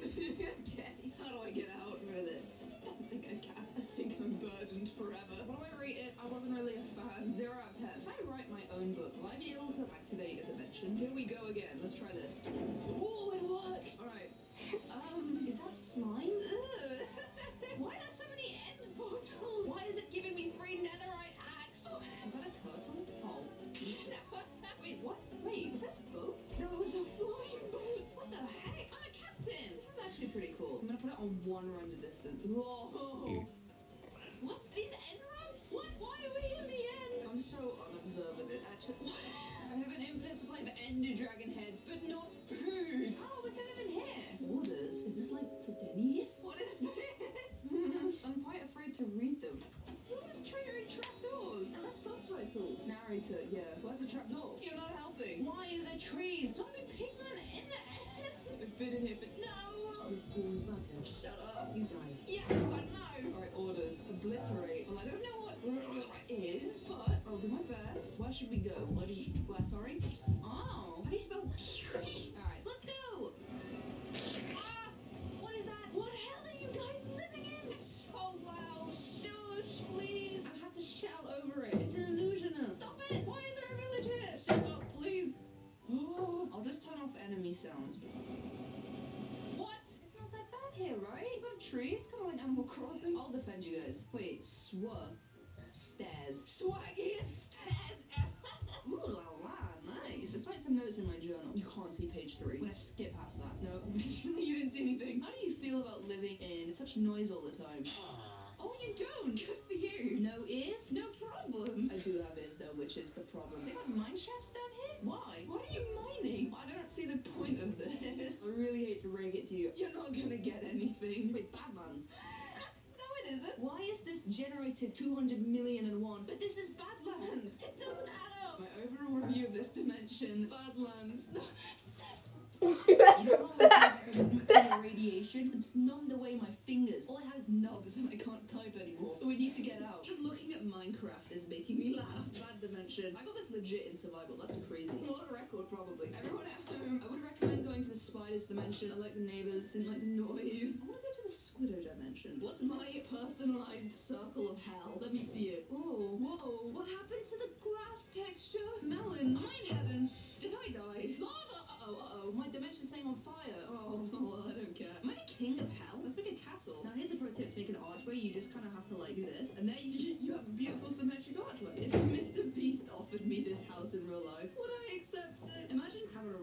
know 133.24 133.50
how 133.58 133.66
I 133.66 134.00
have 134.06 134.32
nuclear 134.32 134.80
radiation? 134.82 135.52
It's 135.58 135.74
numbed 135.74 136.12
away 136.12 136.36
my 136.40 136.48
fingers. 136.66 137.04
All 137.08 137.18
I 137.18 137.24
have 137.26 137.36
is 137.36 137.48
nubs 137.48 137.96
and 137.96 138.08
I 138.08 138.16
can't 138.16 138.48
type 138.48 138.76
anymore. 138.80 139.16
So 139.20 139.26
we 139.26 139.36
need 139.36 139.56
to 139.56 139.62
get 139.62 139.82
out. 139.82 140.04
Just 140.04 140.20
looking 140.20 140.52
at 140.52 140.64
Minecraft 140.64 141.30
is 141.30 141.48
making 141.48 141.78
me 141.78 141.96
laugh. 141.96 142.24
Bad 142.34 142.60
dimension. 142.60 143.16
I 143.18 143.24
got 143.24 143.34
this 143.34 143.50
legit 143.50 143.86
in 143.90 143.96
survival. 143.96 144.36
That's 144.40 144.56
crazy. 144.68 144.90
A 144.90 145.10
lot 145.10 145.24
of 145.24 145.30
record 145.32 145.68
probably. 145.70 146.12
Everyone 146.18 146.46
at 146.46 146.68
home, 146.68 147.02
I 147.04 147.12
would 147.12 147.22
recommend 147.22 147.66
going 147.66 147.84
to 147.84 147.90
the 147.90 147.98
spiders 147.98 148.44
dimension. 148.44 148.92
I 148.96 149.00
like 149.00 149.14
the 149.14 149.20
neighbors, 149.20 149.72
didn't 149.72 149.88
like 149.88 150.00
the 150.00 150.06
noise. 150.06 150.80
The 151.26 151.34
squiddo 151.34 151.82
dimension. 151.82 152.38
What's 152.38 152.62
my 152.62 153.02
personalized 153.10 153.98
circle 153.98 154.46
of 154.46 154.62
hell? 154.62 154.94
Let 155.02 155.10
me 155.12 155.26
see 155.26 155.58
it. 155.58 155.66
Oh, 155.74 156.14
whoa. 156.22 156.70
What 156.70 156.86
happened 156.86 157.26
to 157.26 157.36
the 157.42 157.50
grass 157.58 158.14
texture? 158.14 158.70
Melon, 158.86 159.34
I'm 159.34 159.66
heaven. 159.66 160.10
Did 160.38 160.54
I 160.54 160.70
die? 160.70 161.18
Lava! 161.18 161.66
Uh-oh, 161.66 161.98
uh-oh. 161.98 162.30
My 162.30 162.46
dimension's 162.46 162.94
saying 162.94 163.10
on 163.10 163.18
fire. 163.26 163.58
Oh, 163.66 164.06
well, 164.06 164.46
I 164.46 164.54
don't 164.54 164.70
care. 164.70 164.94
Am 165.02 165.10
I 165.10 165.18
the 165.18 165.26
king 165.26 165.58
of 165.58 165.66
hell? 165.74 165.98
Let's 165.98 166.14
make 166.14 166.30
a 166.30 166.38
castle. 166.38 166.86
Now, 166.86 166.94
here's 166.94 167.10
a 167.10 167.18
pro 167.18 167.34
tip 167.34 167.50
to 167.50 167.58
make 167.58 167.74
an 167.74 167.82
archway. 167.82 168.14
You 168.22 168.30
just 168.30 168.54
kind 168.54 168.62
of 168.62 168.70
have 168.78 168.86
to, 168.90 168.96
like, 168.96 169.18
do 169.18 169.26
this. 169.26 169.58
And 169.58 169.66
there 169.66 169.82
you, 169.82 170.14
you 170.22 170.30
have 170.30 170.46
a 170.46 170.54
beautiful 170.54 170.94
symmetric 170.94 171.42
archway. 171.42 171.90
If 171.90 171.92
Mr. 172.06 172.46
Beast 172.54 172.86
offered 172.94 173.26
me 173.26 173.42
this 173.42 173.58
house 173.66 173.98
in 173.98 174.06
real 174.06 174.22
life, 174.22 174.54
would 174.54 174.70
I 174.70 175.02
accept 175.02 175.42
it? 175.42 175.74
Imagine 175.74 176.06
having 176.14 176.38
a 176.38 176.42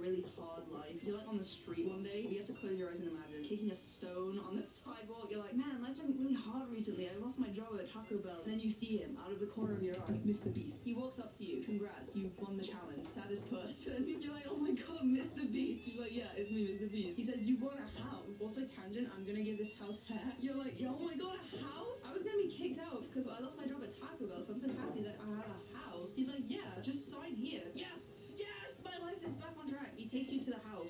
life. 0.72 1.02
You're, 1.02 1.18
like, 1.18 1.28
on 1.28 1.38
the 1.38 1.44
street 1.44 1.88
one 1.88 2.04
day. 2.04 2.28
You 2.30 2.38
have 2.40 2.48
to 2.48 2.54
close 2.54 2.78
your 2.78 2.90
eyes 2.90 3.00
and 3.00 3.10
imagine 3.12 3.44
kicking 3.44 3.72
a 3.72 3.76
stone 3.76 4.40
on 4.40 4.56
the 4.56 4.64
sidewalk. 4.84 5.28
You're 5.30 5.42
like, 5.42 5.56
man, 5.56 5.82
life's 5.82 6.00
been 6.00 6.16
really 6.18 6.38
hard 6.38 6.70
recently. 6.72 7.10
I 7.10 7.18
lost 7.20 7.40
my 7.40 7.50
job 7.50 7.76
at 7.80 7.92
Taco 7.92 8.18
Bell. 8.18 8.46
And 8.46 8.54
then 8.54 8.60
you 8.60 8.70
see 8.70 8.98
him 8.98 9.18
out 9.20 9.32
of 9.32 9.40
the 9.40 9.48
corner 9.48 9.74
of 9.74 9.84
your 9.84 9.96
eye, 9.96 10.20
Mr. 10.24 10.54
Beast. 10.54 10.82
He 10.84 10.94
walks 10.94 11.20
up 11.20 11.36
to 11.38 11.44
you. 11.44 11.64
Congrats, 11.64 12.10
you've 12.14 12.38
won 12.40 12.58
the 12.58 12.64
challenge. 12.64 13.08
Saddest 13.14 13.50
person. 13.50 14.06
You're 14.24 14.34
like, 14.34 14.48
oh 14.50 14.58
my 14.58 14.72
god, 14.72 15.04
Mr. 15.04 15.44
Beast. 15.52 15.82
He's 15.84 16.00
like, 16.00 16.14
yeah, 16.14 16.32
it's 16.36 16.52
me, 16.52 16.68
Mr. 16.68 16.92
Beast. 16.92 17.18
He 17.18 17.24
says, 17.26 17.42
you 17.42 17.58
won 17.60 17.76
a 17.76 17.90
house. 18.00 18.40
Also, 18.40 18.62
tangent, 18.68 19.10
I'm 19.16 19.26
gonna 19.26 19.44
give 19.44 19.58
this 19.58 19.72
house 19.80 20.00
hair. 20.08 20.20
You're 20.40 20.56
like, 20.56 20.76
oh 20.84 21.00
my 21.00 21.16
god, 21.16 21.40
a 21.40 21.58
house? 21.64 22.00
I 22.04 22.12
was 22.12 22.24
gonna 22.24 22.44
be 22.44 22.52
kicked 22.52 22.80
out 22.80 23.04
because 23.08 23.28
I 23.28 23.40
lost 23.40 23.56
my 23.58 23.66
job 23.66 23.80
at 23.84 23.92
Taco 23.96 24.28
Bell, 24.28 24.44
so 24.44 24.54
I'm 24.54 24.62
so 24.62 24.68
happy 24.80 25.02
that 25.08 25.18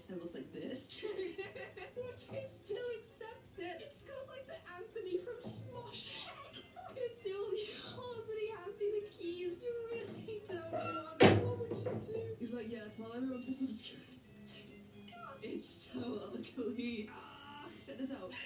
to 0.08 0.12
and 0.12 0.20
it 0.20 0.24
looks 0.24 0.36
like 0.36 0.52
this. 0.52 0.80
Would 1.96 2.20
you 2.20 2.44
still 2.44 2.90
accept 3.00 3.56
it? 3.56 3.88
It's 3.88 4.04
got 4.04 4.28
like 4.28 4.44
the 4.48 4.60
Anthony 4.76 5.24
from 5.24 5.40
Smosh. 5.40 6.12
It's 6.96 7.24
all 7.24 7.52
yours 7.56 8.26
and 8.28 8.40
he 8.40 8.48
hands 8.52 8.78
you 8.80 8.90
the 9.00 9.08
keys. 9.08 9.56
You 9.64 9.72
really 9.92 10.42
don't 10.44 10.72
want 10.72 11.24
it. 11.24 11.44
What 11.44 11.60
would 11.60 11.78
you 11.80 11.96
do? 12.04 12.20
He's 12.40 12.52
like, 12.52 12.70
yeah, 12.70 12.92
tell 12.98 13.16
everyone 13.16 13.46
to 13.46 13.54
subscribe. 13.54 14.02
It's 15.42 15.88
so 15.94 16.20
ugly. 16.28 17.10
Ah, 17.12 17.68
check 17.86 17.98
this 17.98 18.12
out. 18.12 18.32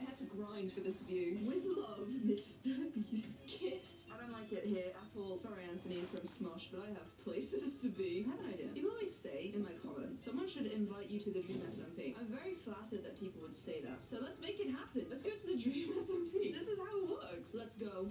I 0.00 0.02
had 0.02 0.16
to 0.18 0.24
grind 0.24 0.72
for 0.72 0.80
this 0.80 0.96
view. 1.02 1.38
With 1.42 1.64
love, 1.76 2.08
Mr. 2.08 2.88
Beast 2.94 3.34
Kiss. 3.46 4.06
I 4.08 4.18
don't 4.20 4.32
like 4.32 4.50
it 4.52 4.64
here 4.64 4.94
at 4.94 5.18
all. 5.18 5.38
Sorry, 5.38 5.64
Anthony 5.70 6.02
from 6.08 6.26
Smosh, 6.26 6.66
but 6.72 6.82
I 6.82 6.88
have 6.88 7.24
places 7.24 7.74
to 7.82 7.88
be. 7.88 8.26
I 8.26 8.30
have 8.30 8.40
an 8.40 8.52
idea. 8.54 8.79
Say 9.20 9.50
in 9.52 9.62
my 9.62 9.72
comments, 9.84 10.24
someone 10.24 10.48
should 10.48 10.64
invite 10.64 11.10
you 11.10 11.20
to 11.20 11.30
the 11.30 11.42
Dream 11.42 11.60
SMP. 11.68 12.14
I'm 12.18 12.28
very 12.32 12.54
flattered 12.54 13.04
that 13.04 13.20
people 13.20 13.42
would 13.42 13.54
say 13.54 13.82
that. 13.82 14.02
So 14.02 14.16
let's 14.22 14.40
make 14.40 14.58
it 14.60 14.70
happen. 14.70 15.04
Let's 15.10 15.22
go 15.22 15.30
to 15.30 15.46
the 15.46 15.60
Dream 15.60 15.92
SMP. 16.00 16.54
This 16.56 16.68
is 16.68 16.78
how 16.78 16.96
it 16.96 17.10
works. 17.10 17.50
Let's 17.52 17.76
go. 17.76 18.08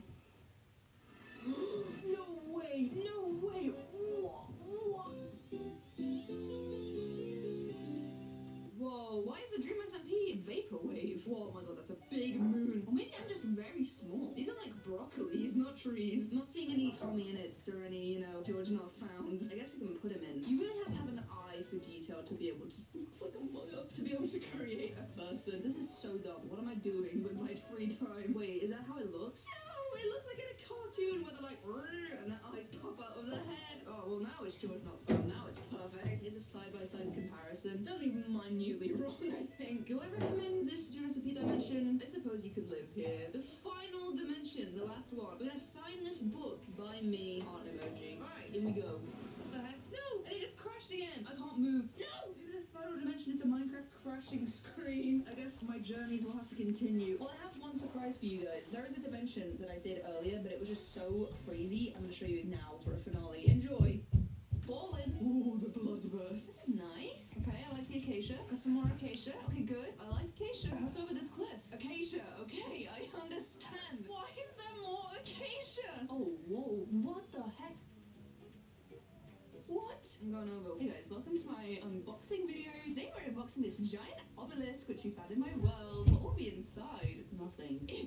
no 1.48 2.26
way! 2.54 2.92
No 2.94 3.40
way! 3.42 3.72
Whoa! 8.78 9.22
Why 9.26 9.38
is 9.40 9.50
the 9.58 9.64
Dream 9.64 9.78
SMP 9.90 10.46
vaporwave? 10.46 11.26
Whoa, 11.26 11.50
oh 11.50 11.54
my 11.56 11.62
god, 11.62 11.78
that's 11.78 11.90
a 11.90 11.98
big 12.12 12.40
moon. 12.40 12.84
Or 12.86 12.94
maybe 12.94 13.14
I'm 13.20 13.28
just 13.28 13.44
very 13.44 13.84
small. 13.84 14.32
These 14.36 14.50
are 14.50 14.58
like 14.62 14.74
broccolis, 14.86 15.39
trees. 15.82 16.32
Not 16.32 16.52
seeing 16.52 16.72
any 16.72 16.92
Tommy 16.92 17.30
in 17.30 17.38
it 17.38 17.58
or 17.72 17.86
any, 17.86 18.20
you 18.20 18.20
know, 18.22 18.44
George 18.46 18.70
Not 18.70 18.92
Founds. 19.00 19.48
I 19.52 19.56
guess 19.56 19.72
we 19.80 19.88
can 19.88 19.96
put 19.98 20.12
him 20.12 20.22
in. 20.24 20.44
You 20.44 20.60
really 20.60 20.78
have 20.84 20.92
to 20.92 21.00
have 21.00 21.08
an 21.08 21.24
eye 21.32 21.64
for 21.70 21.78
detail 21.78 22.24
to 22.24 22.34
be 22.34 22.50
able 22.50 22.68
to, 22.68 22.80
looks 22.94 23.22
like 23.22 23.34
a 23.36 23.80
us, 23.80 23.92
to 23.96 24.02
be 24.02 24.12
able 24.14 24.28
to 24.28 24.40
create 24.56 24.96
a 25.00 25.08
person. 25.20 25.62
This 25.64 25.76
is 25.76 25.88
so 25.88 26.18
dumb. 26.18 26.48
What 26.48 26.60
am 26.60 26.68
I 26.68 26.76
doing 26.76 27.24
with 27.24 27.40
my 27.40 27.56
free 27.72 27.88
time? 27.88 28.36
Wait, 28.36 28.64
is 28.64 28.70
that 28.72 28.84
how 28.88 28.98
it 29.00 29.12
looks? 29.12 29.44
No, 29.48 30.00
it 30.00 30.08
looks 30.12 30.28
like 30.28 30.40
in 30.44 30.50
a 30.52 30.58
cartoon 30.68 31.24
where 31.24 31.32
they're 31.32 31.48
like, 31.48 31.60
and 32.20 32.32
their 32.32 32.42
eyes 32.52 32.68
pop 32.82 33.00
out 33.00 33.18
of 33.18 33.28
their 33.28 33.44
head. 33.48 33.88
Oh, 33.88 34.04
well 34.08 34.20
now 34.20 34.44
it's 34.44 34.56
George 34.56 34.84
Not 34.84 35.00
Found. 35.08 35.28
Now 35.28 35.46
it's 35.48 35.60
perfect. 35.72 36.22
Here's 36.22 36.36
a 36.36 36.44
side-by-side 36.44 37.14
comparison. 37.14 37.80
It's 37.80 37.90
only 37.90 38.12
minutely 38.12 38.92
wrong, 39.00 39.18
I 39.24 39.48
think. 39.58 39.88
Do 39.88 40.02
I 40.02 40.08
recommend 40.12 40.70
this 40.70 40.90
Jurassic 40.90 41.24
dimension? 41.24 42.02
I 42.04 42.08
suppose 42.10 42.44
you 42.44 42.52
could 42.52 42.70
live 42.70 42.88
here. 42.94 43.32
The 43.34 43.44
final 43.64 44.16
dimension, 44.16 44.76
the 44.76 44.86
last 44.86 45.12
one. 45.14 45.38
We're 45.40 45.48
gonna 45.48 45.60
this 46.20 46.28
book 46.28 46.60
by 46.78 47.00
me. 47.02 47.44
Heart 47.48 47.68
emoji. 47.68 48.18
Alright, 48.18 48.52
here 48.52 48.62
we 48.62 48.72
go. 48.72 49.00
What 49.40 49.52
the 49.54 49.60
heck? 49.60 49.76
No! 49.92 50.24
And 50.26 50.36
it 50.36 50.42
just 50.42 50.58
crashed 50.58 50.92
again. 50.92 51.26
I 51.26 51.36
can't 51.36 51.58
move. 51.58 51.86
No! 51.98 52.36
Maybe 52.38 52.60
the 52.60 52.78
final 52.78 52.98
dimension 53.00 53.34
is 53.34 53.40
the 53.40 53.46
Minecraft 53.46 53.88
crashing 54.04 54.46
screen. 54.48 55.26
I 55.32 55.40
guess 55.40 55.62
my 55.66 55.78
journeys 55.80 56.26
will 56.26 56.34
have 56.34 56.50
to 56.50 56.56
continue. 56.56 57.18
Well, 57.20 57.32
I 57.32 57.42
have 57.44 57.56
one 57.62 57.80
surprise 57.80 58.18
for 58.18 58.26
you 58.26 58.46
guys. 58.46 58.70
There 58.72 58.86
is 58.86 58.98
a 58.98 59.00
dimension 59.00 59.56
that 59.60 59.70
I 59.72 59.80
did 59.80 60.04
earlier, 60.04 60.40
but 60.44 60.52
it 60.52 60.60
was 60.60 60.68
just 60.68 60.94
so 60.94 61.30
crazy. 61.48 61.94
I'm 61.96 62.04
gonna 62.04 62.14
show 62.14 62.26
you 62.26 62.40
it 62.40 62.48
now 62.48 62.76
for 62.84 62.94
a 62.94 62.98
finale. 62.98 63.48
Enjoy. 63.48 64.02
Ballin'. 64.68 65.16
Ooh, 65.24 65.58
the 65.64 65.70
blood 65.70 66.04
bloodburst. 66.04 66.52
This 66.52 66.68
is 66.68 66.76
nice. 66.76 67.32
Okay, 67.42 67.66
I 67.66 67.74
like 67.74 67.88
the 67.88 67.98
acacia. 67.98 68.36
Got 68.52 68.60
some 68.60 68.74
more 68.74 68.92
acacia. 68.92 69.34
Okay, 69.50 69.64
good. 69.64 69.96
I 70.00 70.10
like 70.12 70.28
acacia. 70.36 70.68
What's 70.84 71.00
over 71.00 71.14
this 71.14 71.30
cliff? 71.30 71.64
Acacia. 71.74 72.28
Okay, 72.44 72.90
I 72.92 73.08
understand. 73.20 74.06
Why 74.06 74.28
is 74.36 74.52
there 74.60 74.78
more 74.84 75.10
Oh, 76.20 76.36
whoa. 76.52 76.84
What 76.92 77.32
the 77.32 77.40
heck? 77.40 77.80
What? 79.68 80.04
I'm 80.20 80.36
going 80.36 80.52
over. 80.52 80.76
Hey 80.76 80.92
guys, 80.92 81.08
welcome 81.10 81.40
to 81.40 81.46
my 81.48 81.80
unboxing 81.80 82.44
video. 82.44 82.76
Today 82.84 83.08
we're 83.16 83.32
unboxing 83.32 83.64
this 83.64 83.80
giant 83.80 84.20
obelisk 84.38 84.90
which 84.92 85.00
we 85.06 85.12
found 85.12 85.32
in 85.32 85.40
my 85.40 85.56
world. 85.56 86.12
What 86.12 86.20
will 86.20 86.36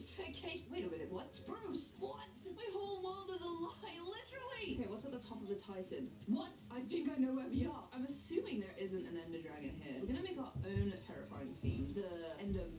staircase. 0.05 0.61
Wait 0.69 0.85
a 0.85 0.91
minute, 0.93 1.09
what? 1.09 1.33
Spruce! 1.33 1.97
What? 1.97 2.29
My 2.53 2.69
whole 2.77 3.01
world 3.01 3.33
is 3.33 3.41
a 3.41 3.49
lie, 3.49 3.97
literally! 4.05 4.77
Okay, 4.77 4.93
what's 4.93 5.09
at 5.09 5.13
the 5.17 5.25
top 5.25 5.41
of 5.41 5.49
the 5.49 5.57
Titan? 5.57 6.13
What? 6.27 6.53
I 6.69 6.85
think 6.85 7.09
I 7.09 7.17
know 7.17 7.33
where 7.33 7.49
we 7.49 7.65
are. 7.65 7.89
I'm 7.97 8.05
assuming 8.05 8.61
there 8.61 8.77
isn't 8.77 9.09
an 9.09 9.17
Ender 9.25 9.41
Dragon 9.41 9.73
here. 9.81 9.97
We're 10.05 10.13
gonna 10.13 10.21
make 10.21 10.37
our 10.37 10.53
own 10.69 10.93
terrifying 11.09 11.57
theme. 11.65 11.97
The 11.97 12.37
Enderman. 12.45 12.77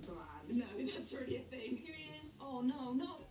No, 0.54 0.70
that's 0.94 1.10
already 1.10 1.38
a 1.38 1.46
thing. 1.50 1.82
Here 1.82 1.98
he 1.98 2.14
is. 2.22 2.38
Oh 2.38 2.62
no. 2.62 2.94
No! 2.94 3.26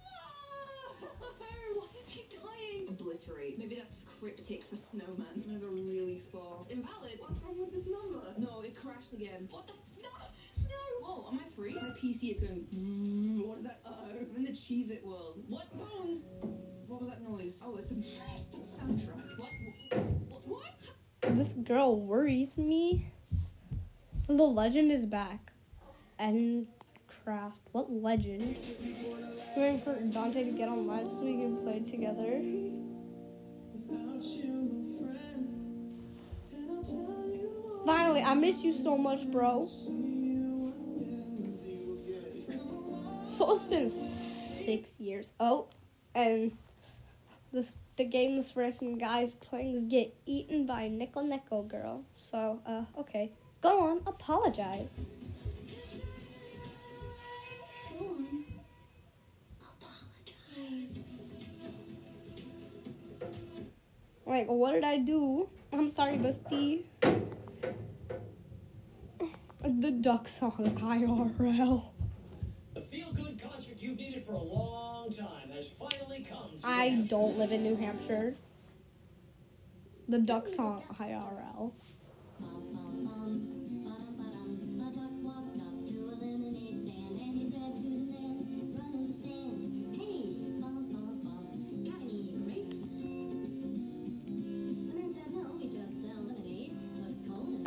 Why 1.74 1.86
is 2.00 2.08
he 2.08 2.24
dying? 2.30 2.86
Obliterate. 3.22 3.58
Maybe 3.58 3.74
that's 3.76 4.04
cryptic 4.18 4.64
for 4.64 4.76
snowman. 4.76 5.26
I'm 5.34 5.42
gonna 5.42 5.58
go 5.58 5.68
really 5.68 6.22
far. 6.32 6.64
Invalid. 6.70 7.18
What's 7.18 7.40
wrong 7.42 7.58
with 7.58 7.72
this 7.72 7.86
number? 7.86 8.20
No, 8.38 8.62
it 8.62 8.74
crashed 8.80 9.12
again. 9.12 9.48
What 9.50 9.66
the? 9.66 9.74
No! 10.02 10.08
No! 10.62 10.76
Oh, 11.04 11.28
am 11.30 11.38
I 11.38 11.54
free? 11.54 11.74
My 11.74 11.90
PC 11.90 12.32
is 12.32 12.40
going. 12.40 12.66
What 13.46 13.58
is 13.58 13.64
that? 13.64 13.80
Oh, 13.86 13.96
I'm 14.10 14.36
in 14.36 14.44
the 14.44 14.50
Cheez 14.50 14.90
It 14.90 15.04
world. 15.04 15.42
What 15.48 15.72
bones? 15.76 16.24
What 16.86 17.00
was 17.00 17.10
that 17.10 17.22
noise? 17.22 17.58
Oh, 17.64 17.76
it's 17.76 17.90
a 17.90 17.94
best 17.94 18.52
soundtrack. 18.52 19.38
What? 19.38 19.50
What? 20.28 20.46
What? 20.46 21.36
This 21.36 21.54
girl 21.54 22.00
worries 22.00 22.58
me. 22.58 23.12
The 24.26 24.34
legend 24.34 24.90
is 24.90 25.06
back. 25.06 25.52
And 26.18 26.66
craft. 27.24 27.56
What 27.72 27.92
legend? 27.92 28.58
Waiting 29.56 29.80
for 29.82 29.94
Dante 29.94 30.44
to 30.44 30.50
get 30.50 30.68
online 30.68 31.08
so 31.08 31.20
we 31.20 31.34
can 31.34 31.58
play 31.58 31.80
together. 31.80 32.40
Finally, 37.84 38.22
I 38.22 38.34
miss 38.34 38.62
you 38.62 38.72
so 38.72 38.96
much, 38.96 39.30
bro. 39.30 39.68
So 43.26 43.52
it's 43.54 43.64
been 43.64 43.90
six 43.90 45.00
years. 45.00 45.30
Oh, 45.40 45.66
and 46.14 46.56
this 47.52 47.72
the 47.96 48.04
game 48.04 48.36
this 48.36 48.52
freaking 48.52 48.98
guy's 48.98 49.32
playing 49.34 49.74
is 49.76 49.84
get 49.84 50.14
eaten 50.26 50.66
by 50.66 50.88
Nickel 50.88 51.24
Nickel 51.24 51.64
girl. 51.64 52.04
So, 52.30 52.60
uh, 52.66 52.84
okay. 52.98 53.32
Go 53.60 53.80
on, 53.80 54.00
apologize. 54.06 54.88
Like, 64.24 64.46
what 64.48 64.72
did 64.72 64.84
I 64.84 64.98
do? 64.98 65.48
I'm 65.72 65.90
sorry, 65.90 66.16
Busty. 66.16 66.84
The 69.64 69.90
duck 69.90 70.28
song 70.28 70.76
IRL. 70.80 71.82
The 72.74 72.80
feel-good 72.80 73.40
concert 73.42 73.76
you've 73.78 73.96
needed 73.96 74.24
for 74.26 74.32
a 74.32 74.42
long 74.42 75.12
time 75.12 75.50
has 75.54 75.68
finally 75.68 76.26
come. 76.28 76.58
to 76.60 76.66
I 76.66 76.90
New 76.90 77.08
don't 77.08 77.38
live 77.38 77.52
in 77.52 77.62
New 77.62 77.76
Hampshire. 77.76 78.34
The 80.08 80.18
duck 80.18 80.48
song 80.48 80.82
IRL. 81.00 81.72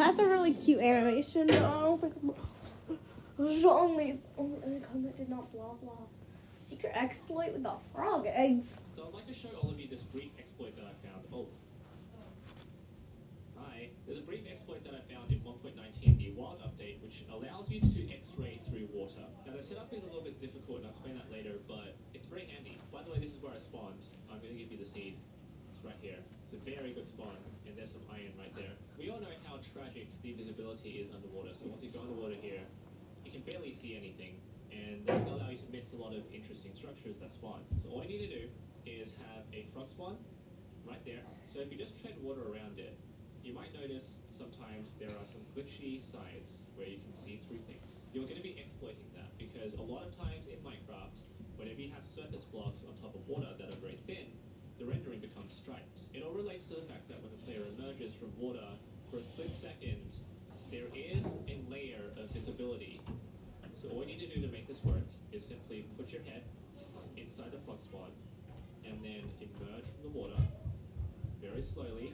That's 0.06 0.20
a 0.20 0.30
really 0.30 0.54
cute 0.54 0.86
animation. 0.86 1.50
I 1.50 1.58
don't 1.58 1.98
only 3.66 4.22
only 4.38 5.02
that 5.02 5.18
did 5.18 5.30
not 5.30 5.52
blah 5.52 5.74
blah. 5.82 6.06
Secret 6.54 6.94
exploit 6.94 7.54
with 7.54 7.64
the 7.64 7.74
frog 7.92 8.28
eggs. 8.30 8.78
So 8.96 9.10
I'd 9.10 9.16
like 9.18 9.26
to 9.26 9.34
show 9.34 9.50
all 9.58 9.72
of 9.72 9.80
you 9.80 9.90
this 9.90 10.06
brief 10.14 10.30
exploit 10.38 10.78
that 10.78 10.86
I 10.86 10.94
found. 11.02 11.26
Oh. 11.34 11.48
Hi. 13.58 13.90
There's 14.06 14.20
a 14.20 14.22
brief 14.22 14.46
exploit 14.46 14.86
that 14.86 14.94
I 14.94 15.02
found 15.12 15.32
in 15.34 15.42
1.19, 15.42 15.74
the 16.20 16.30
wild 16.38 16.62
update, 16.62 17.02
which 17.02 17.26
allows 17.34 17.72
you 17.72 17.82
to 17.82 18.14
x-ray 18.14 18.62
through 18.70 18.88
water. 18.94 19.26
Now 19.48 19.58
the 19.58 19.64
setup 19.64 19.92
is 19.92 20.04
a 20.04 20.06
little 20.06 20.22
bit 20.22 20.40
difficult, 20.40 20.86
and 20.86 20.86
I'll 20.86 20.94
explain 20.94 21.18
that 21.18 21.32
later, 21.34 21.58
but 21.68 21.98
it's 22.14 22.28
very 22.28 22.46
handy. 22.46 22.78
By 22.94 23.02
the 23.02 23.10
way, 23.10 23.18
this 23.18 23.34
is 23.34 23.42
where 23.42 23.54
I 23.54 23.58
spawned. 23.58 24.06
I'm 24.30 24.38
going 24.38 24.54
to 24.54 24.60
give 24.62 24.72
you 24.72 24.78
the 24.78 24.86
seed. 24.86 25.18
It's 25.74 25.84
right 25.84 25.98
here. 26.00 26.22
It's 26.46 26.54
a 26.54 26.62
very 26.62 26.94
good 26.94 27.08
spawn, 27.10 27.42
and 27.66 27.76
there's 27.76 27.90
some 27.90 28.06
iron 28.14 28.38
right 28.38 28.54
there. 28.54 28.78
We 29.06 29.14
all 29.14 29.22
know 29.22 29.38
how 29.46 29.62
tragic 29.70 30.10
the 30.26 30.34
visibility 30.34 30.98
is 30.98 31.14
underwater, 31.14 31.54
so 31.54 31.70
once 31.70 31.86
you 31.86 31.94
go 31.94 32.02
underwater 32.02 32.42
here, 32.42 32.66
you 33.22 33.30
can 33.30 33.46
barely 33.46 33.70
see 33.70 33.94
anything, 33.94 34.42
and 34.74 35.06
that 35.06 35.22
can 35.22 35.30
allow 35.30 35.54
you 35.54 35.62
to 35.62 35.70
miss 35.70 35.94
a 35.94 36.02
lot 36.02 36.18
of 36.18 36.26
interesting 36.34 36.74
structures 36.74 37.14
that 37.22 37.30
spawn. 37.30 37.62
So 37.86 37.94
all 37.94 38.02
you 38.02 38.10
need 38.10 38.26
to 38.26 38.34
do 38.34 38.46
is 38.90 39.14
have 39.30 39.46
a 39.54 39.70
frog 39.78 39.94
spawn 39.94 40.18
right 40.90 40.98
there. 41.06 41.22
So 41.54 41.62
if 41.62 41.70
you 41.70 41.78
just 41.78 42.02
tread 42.02 42.18
water 42.18 42.50
around 42.50 42.82
it, 42.82 42.98
you 43.46 43.54
might 43.54 43.78
notice 43.78 44.18
sometimes 44.34 44.90
there 44.98 45.14
are 45.14 45.28
some 45.30 45.46
glitchy 45.54 46.02
sides 46.02 46.66
where 46.74 46.90
you 46.90 46.98
can 46.98 47.14
see 47.14 47.38
through 47.46 47.62
things. 47.62 48.02
You're 48.10 48.26
going 48.26 48.42
to 48.42 48.48
be 48.48 48.58
exploiting 48.58 49.06
that 49.14 49.30
because 49.38 49.78
a 49.78 49.86
lot 49.86 50.02
of 50.02 50.18
times 50.18 50.50
in 50.50 50.58
Minecraft, 50.66 51.22
whenever 51.62 51.78
you 51.78 51.94
have 51.94 52.10
surface 52.10 52.50
blocks 52.50 52.82
on 52.82 52.98
top 52.98 53.14
of 53.14 53.22
water 53.30 53.54
that 53.62 53.70
are 53.70 53.82
very 53.86 54.02
thin, 54.10 54.34
the 54.82 54.90
rendering 54.90 55.22
becomes 55.22 55.54
striped. 55.54 56.10
It 56.18 56.26
all 56.26 56.34
relates 56.34 56.66
to 56.74 56.82
the 56.82 56.90
fact 56.90 57.06
that 57.14 57.22
when 57.22 57.30
the 57.32 57.42
player 57.46 57.62
emerges 57.78 58.18
from 58.18 58.34
water 58.42 58.66
for 59.16 59.22
a 59.22 59.24
split 59.24 59.54
second, 59.54 60.12
there 60.72 60.92
is 60.94 61.24
a 61.48 61.64
layer 61.72 62.12
of 62.20 62.30
visibility. 62.32 63.00
So 63.82 63.88
all 63.88 64.02
you 64.02 64.08
need 64.08 64.20
to 64.20 64.28
do 64.28 64.42
to 64.46 64.52
make 64.52 64.68
this 64.68 64.84
work 64.84 65.08
is 65.32 65.46
simply 65.46 65.88
put 65.96 66.12
your 66.12 66.22
head 66.24 66.44
inside 67.16 67.54
the 67.54 67.60
frog 67.64 67.80
pod 67.94 68.12
and 68.84 69.00
then 69.02 69.24
emerge 69.40 69.86
from 69.88 70.04
the 70.04 70.10
water 70.10 70.42
very 71.42 71.64
slowly. 71.64 72.14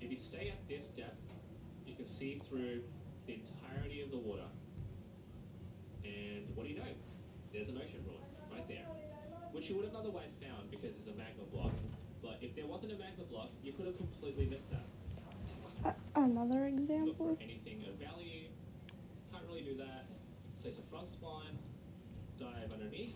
If 0.00 0.10
you 0.10 0.16
stay 0.16 0.48
at 0.48 0.66
this 0.66 0.86
depth, 0.96 1.20
you 1.86 1.94
can 1.94 2.06
see 2.06 2.40
through 2.48 2.80
the 3.26 3.34
entirety 3.34 4.00
of 4.00 4.10
the 4.10 4.18
water. 4.18 4.48
And 6.04 6.46
what 6.54 6.64
do 6.64 6.72
you 6.72 6.78
know? 6.78 6.94
There's 7.52 7.68
an 7.68 7.76
ocean 7.76 8.00
ruin 8.06 8.24
right 8.50 8.66
there, 8.66 8.86
which 9.52 9.68
you 9.68 9.76
would 9.76 9.84
have 9.84 9.96
otherwise 9.96 10.32
found 10.40 10.70
because 10.70 10.96
it's 10.96 11.06
a 11.06 11.16
magma 11.18 11.44
block. 11.52 11.72
But 12.22 12.38
if 12.40 12.56
there 12.56 12.66
wasn't 13.36 13.50
a 13.50 13.50
magma 13.50 13.50
block, 13.50 13.50
you 13.62 13.72
could 13.72 13.86
have 13.86 13.96
completely 13.96 14.46
missed 14.46 14.70
that. 14.70 14.84
Uh, 15.84 15.92
another 16.16 16.70
Look 16.70 16.80
example. 16.80 17.36
for 17.36 17.42
anything 17.42 17.84
of 17.88 17.94
value. 17.96 18.48
Can't 19.32 19.44
really 19.48 19.62
do 19.62 19.76
that. 19.76 20.06
Place 20.62 20.78
a 20.78 20.90
frog 20.90 21.08
spawn. 21.10 21.58
Dive 22.38 22.72
underneath. 22.72 23.14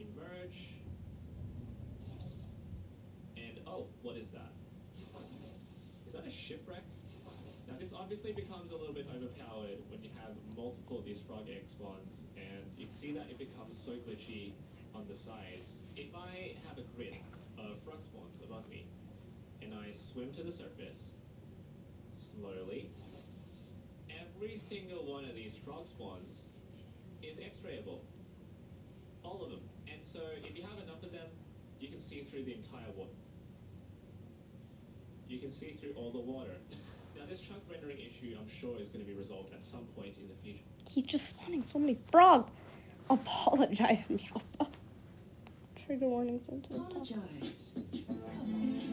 Emerge. 0.00 0.80
And 3.36 3.60
oh, 3.66 3.86
what 4.02 4.16
is 4.16 4.28
that? 4.32 4.52
Is 6.06 6.14
that 6.14 6.26
a 6.26 6.30
shipwreck? 6.30 6.82
Now 7.68 7.74
this 7.78 7.90
obviously 7.94 8.32
becomes 8.32 8.72
a 8.72 8.76
little 8.76 8.94
bit 8.94 9.06
overpowered 9.14 9.84
when 9.90 10.02
you 10.02 10.10
have 10.24 10.32
multiple 10.56 10.98
of 10.98 11.04
these 11.04 11.20
frog 11.28 11.44
egg 11.50 11.68
spawns, 11.68 12.24
and 12.36 12.64
you 12.78 12.86
can 12.86 12.96
see 12.96 13.12
that 13.12 13.28
it 13.28 13.38
becomes 13.38 13.76
so 13.76 13.92
glitchy 14.08 14.52
on 14.94 15.04
the 15.06 15.14
sides. 15.14 15.76
If 15.96 16.14
I 16.16 16.56
have 16.66 16.78
a 16.78 16.86
grid 16.96 17.20
of 17.58 17.76
frog 17.84 18.00
spawns 18.04 18.40
above 18.42 18.68
me, 18.70 18.86
and 19.60 19.74
I 19.88 19.92
swim 20.12 20.32
to 20.34 20.42
the 20.42 20.52
surface, 20.52 21.16
slowly, 22.36 22.90
every 24.10 24.60
single 24.68 25.06
one 25.10 25.24
of 25.24 25.34
these 25.34 25.52
frog 25.64 25.86
spawns 25.86 26.36
is 27.22 27.38
x-rayable. 27.38 28.00
All 29.22 29.42
of 29.42 29.50
them. 29.50 29.60
And 29.90 30.00
so 30.04 30.20
if 30.42 30.56
you 30.56 30.62
have 30.62 30.82
enough 30.82 31.02
of 31.02 31.12
them, 31.12 31.28
you 31.80 31.88
can 31.88 32.00
see 32.00 32.22
through 32.22 32.44
the 32.44 32.54
entire 32.54 32.90
water. 32.96 33.10
You 35.26 35.38
can 35.38 35.52
see 35.52 35.72
through 35.72 35.92
all 35.96 36.10
the 36.10 36.20
water. 36.20 36.52
Now 37.18 37.24
this 37.28 37.40
chunk 37.40 37.62
rendering 37.68 37.98
issue 37.98 38.36
I'm 38.38 38.48
sure 38.48 38.78
is 38.78 38.86
going 38.90 39.04
to 39.04 39.10
be 39.10 39.18
resolved 39.18 39.52
at 39.52 39.64
some 39.64 39.86
point 39.96 40.14
in 40.20 40.28
the 40.28 40.34
future. 40.40 40.62
He's 40.88 41.02
just 41.02 41.30
spawning 41.30 41.64
so 41.64 41.80
many 41.80 41.98
frogs. 42.12 42.46
Apologize, 43.10 44.04
Meowbahh. 44.08 44.68
Trigger 45.84 46.06
warning 46.06 46.40
sent 46.48 46.62
to 46.66 46.74
the 46.74 46.78
top. 46.78 46.90
Apologize. 46.90 47.72
Come 48.06 48.22
on. 48.22 48.38
Apologize. 48.46 48.87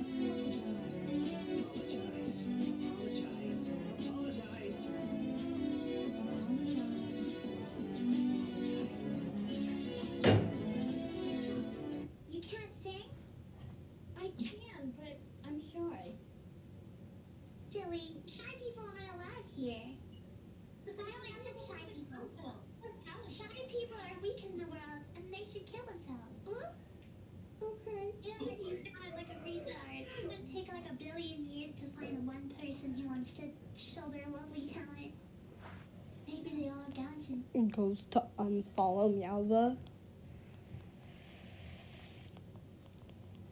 Goes 37.72 38.06
to 38.12 38.24
unfollow 38.38 39.12
Meowbahh. 39.12 39.76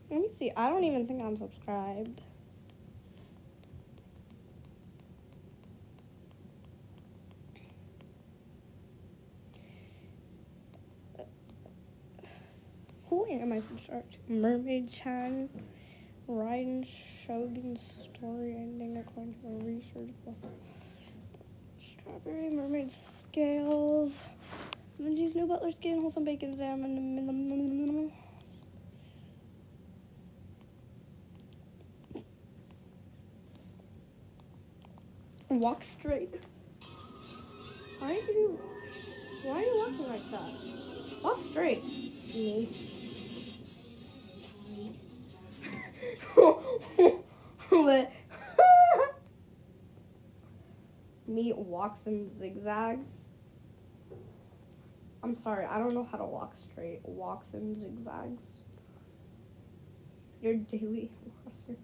Let 0.09 0.21
me 0.21 0.29
see. 0.37 0.51
I 0.55 0.69
don't 0.69 0.83
even 0.83 1.07
think 1.07 1.21
I'm 1.23 1.35
subscribed. 1.35 2.21
Who 13.09 13.25
am 13.27 13.51
I 13.51 13.59
subscribed 13.59 14.13
to? 14.13 14.31
Mermaid 14.31 14.89
Chan, 14.89 15.49
Raiden 16.29 16.87
Shogun's 17.25 18.07
story 18.15 18.55
ending 18.55 18.97
according 18.97 19.35
to 19.41 19.47
a 19.47 19.63
research 19.63 20.13
book. 20.23 20.37
Strawberry 22.03 22.49
Mermaid 22.49 22.91
Scales. 22.91 24.23
Mindy's 24.99 25.35
new 25.35 25.47
butler 25.47 25.71
skin, 25.71 26.01
wholesome 26.01 26.25
bacon 26.25 26.57
salmon. 26.57 28.11
Walk 35.49 35.83
straight. 35.83 36.43
Why 37.99 38.11
are 38.11 38.31
you 38.31 38.59
why 39.43 39.59
are 39.59 39.61
you 39.61 39.77
walking 39.77 40.07
like 40.09 40.31
that? 40.31 41.23
Walk 41.23 41.41
straight. 41.41 41.83
Me. 42.33 42.67
What? 47.69 48.11
Me 51.27 51.52
walks 51.63 52.05
in 52.05 52.29
zigzags. 52.39 53.09
I'm 55.23 55.35
sorry, 55.35 55.65
I 55.65 55.79
don't 55.79 55.93
know 55.93 56.07
how 56.11 56.17
to 56.17 56.25
walk 56.25 56.55
straight. 56.55 56.99
Walks 57.03 57.53
in 57.53 57.79
zigzags. 57.79 58.43
Your 60.41 60.55
daily 60.55 61.09
hazard. 61.45 61.77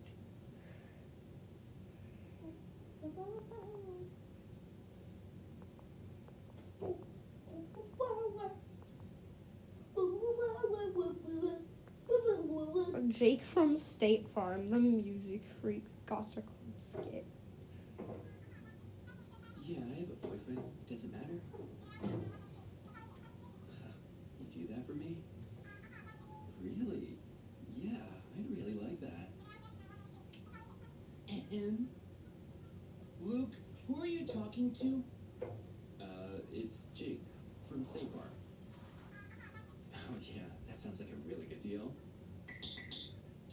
Jake 13.20 13.44
from 13.44 13.78
State 13.78 14.28
Farm, 14.34 14.70
the 14.70 14.80
music 14.80 15.42
freaks, 15.62 15.98
gotcha 16.06 16.42
club 16.42 16.80
skit. 16.80 17.26
Does 20.90 21.04
it 21.04 21.12
matter? 21.12 21.40
You 24.40 24.46
do 24.52 24.74
that 24.74 24.88
for 24.88 24.94
me? 24.94 25.18
Really? 26.60 27.20
Yeah, 27.78 28.00
I'd 28.36 28.50
really 28.50 28.74
like 28.74 29.00
that. 29.02 29.30
Ahem. 31.30 31.90
Luke, 33.22 33.54
who 33.88 34.02
are 34.02 34.08
you 34.08 34.26
talking 34.26 34.74
to? 34.82 35.04
Uh, 36.02 36.40
it's 36.52 36.88
Jake 36.96 37.22
from 37.70 37.86
State 37.86 38.10
Farm. 38.12 38.32
Oh 39.94 40.16
yeah, 40.20 40.42
that 40.68 40.82
sounds 40.82 41.00
like 41.02 41.10
a 41.10 41.30
really 41.30 41.46
good 41.46 41.60
deal. 41.60 41.94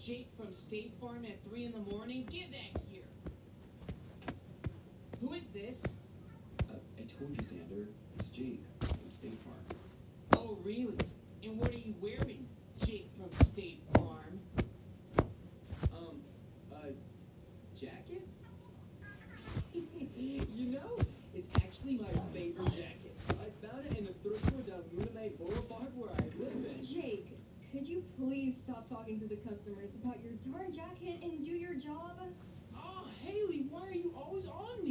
Jake 0.00 0.30
from 0.38 0.54
State 0.54 0.94
Farm 0.98 1.26
at 1.26 1.44
3 1.50 1.66
in 1.66 1.72
the 1.72 1.80
morning? 1.80 2.26
Get 2.30 2.50
that 2.52 2.80
here. 2.88 3.02
Who 5.20 5.34
is 5.34 5.48
this? 5.48 5.82
Told 7.18 7.30
you, 7.30 7.36
Xander. 7.36 7.86
It's 8.14 8.28
Jake 8.28 8.60
from 8.80 9.10
State 9.10 9.38
Farm. 9.42 9.78
Oh, 10.36 10.58
really? 10.62 10.98
And 11.42 11.58
what 11.58 11.70
are 11.70 11.78
you 11.78 11.94
wearing, 12.02 12.46
Jake 12.84 13.08
from 13.16 13.30
State 13.46 13.80
Farm? 13.94 14.38
Um, 15.96 16.20
uh, 16.74 16.88
jacket? 17.80 18.26
you 19.74 20.66
know, 20.66 20.98
it's 21.34 21.48
actually 21.56 21.96
my 21.96 22.12
favorite 22.34 22.66
jacket. 22.66 23.16
I 23.30 23.66
found 23.66 23.86
it 23.86 23.96
in 23.96 24.04
the 24.04 24.12
thrift 24.22 24.44
store 24.46 24.60
down 24.60 24.82
Moonlight 24.92 25.38
Boulevard 25.38 25.96
where 25.96 26.10
I 26.10 26.24
live 26.38 26.52
in. 26.52 26.84
Jake, 26.84 27.38
could 27.72 27.88
you 27.88 28.04
please 28.18 28.56
stop 28.62 28.88
talking 28.90 29.18
to 29.20 29.26
the 29.26 29.36
customers 29.36 29.90
about 30.02 30.18
your 30.22 30.34
darn 30.52 30.70
jacket 30.70 31.20
and 31.22 31.42
do 31.42 31.52
your 31.52 31.74
job? 31.74 32.20
Oh, 32.76 33.06
Haley, 33.24 33.66
why 33.70 33.86
are 33.88 33.90
you 33.90 34.12
always 34.14 34.44
on 34.46 34.85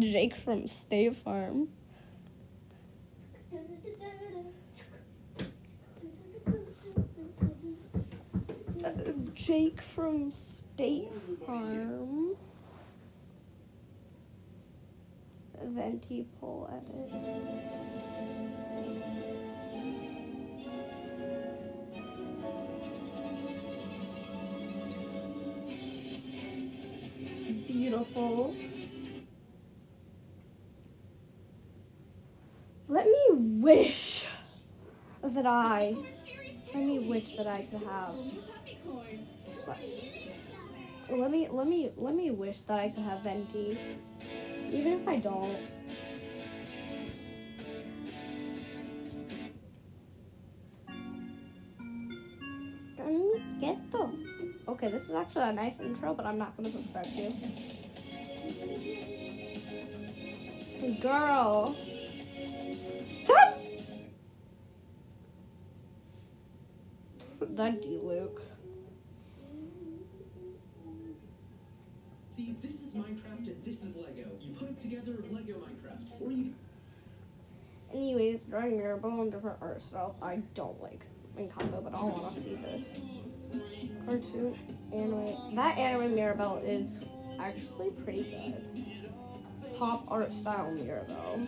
Jake 0.00 0.34
from 0.34 0.66
State 0.66 1.14
Farm. 1.16 1.68
Uh, 8.82 8.90
Jake 9.34 9.80
from 9.82 10.32
State 10.32 11.10
Farm. 11.46 12.34
Venti 15.62 16.26
pull 16.40 16.70
edit. 16.72 17.10
Beautiful. 27.66 28.54
Let 32.90 33.06
me 33.06 33.60
wish 33.62 34.26
that 35.22 35.46
I. 35.46 35.94
Let 36.74 36.82
me 36.82 36.98
wish 36.98 37.36
that 37.36 37.46
I 37.46 37.62
could 37.70 37.82
have. 37.82 38.16
Let 41.08 41.30
me 41.30 41.46
let 41.48 41.68
me 41.68 41.92
let 41.96 42.16
me 42.16 42.32
wish 42.32 42.62
that 42.62 42.80
I 42.80 42.88
could 42.88 43.04
have 43.04 43.20
venti, 43.20 43.78
even 44.72 45.00
if 45.00 45.06
I 45.06 45.18
don't. 45.20 45.56
Get 53.60 53.90
the? 53.92 54.10
Okay, 54.66 54.90
this 54.90 55.04
is 55.04 55.14
actually 55.14 55.42
a 55.42 55.52
nice 55.52 55.78
intro, 55.78 56.14
but 56.14 56.26
I'm 56.26 56.38
not 56.38 56.56
gonna 56.56 56.72
subscribe 56.72 57.04
to. 57.04 57.32
Girl, 61.00 61.76
venti, 67.50 67.98
Luke. 68.02 68.42
See, 72.30 72.56
this 72.60 72.80
is 72.80 72.92
Minecraft 72.94 73.46
and 73.46 73.64
this 73.64 73.84
is 73.84 73.96
Lego. 73.96 74.30
You 74.40 74.54
put 74.54 74.70
it 74.70 74.78
together, 74.78 75.12
Lego 75.30 75.54
Minecraft. 75.54 76.20
Or 76.20 76.30
you 76.32 76.54
Anyways, 77.92 78.40
drawing 78.48 78.78
Mirabel 78.78 79.22
in 79.22 79.30
different 79.30 79.58
art 79.60 79.82
styles 79.82 80.14
I 80.22 80.42
don't 80.54 80.80
like 80.80 81.00
in 81.36 81.48
combo, 81.48 81.80
but 81.80 81.92
I 81.92 82.02
want 82.02 82.34
to 82.34 82.40
see 82.40 82.54
this. 82.54 82.84
Cartoon 84.06 84.56
anime. 84.94 85.56
That 85.56 85.76
anime 85.76 86.14
Mirabel 86.14 86.62
is 86.64 87.00
actually 87.40 87.90
pretty 88.04 88.22
good. 88.22 89.76
Pop 89.76 90.04
art 90.10 90.32
style 90.32 90.70
Mirabel. 90.70 91.46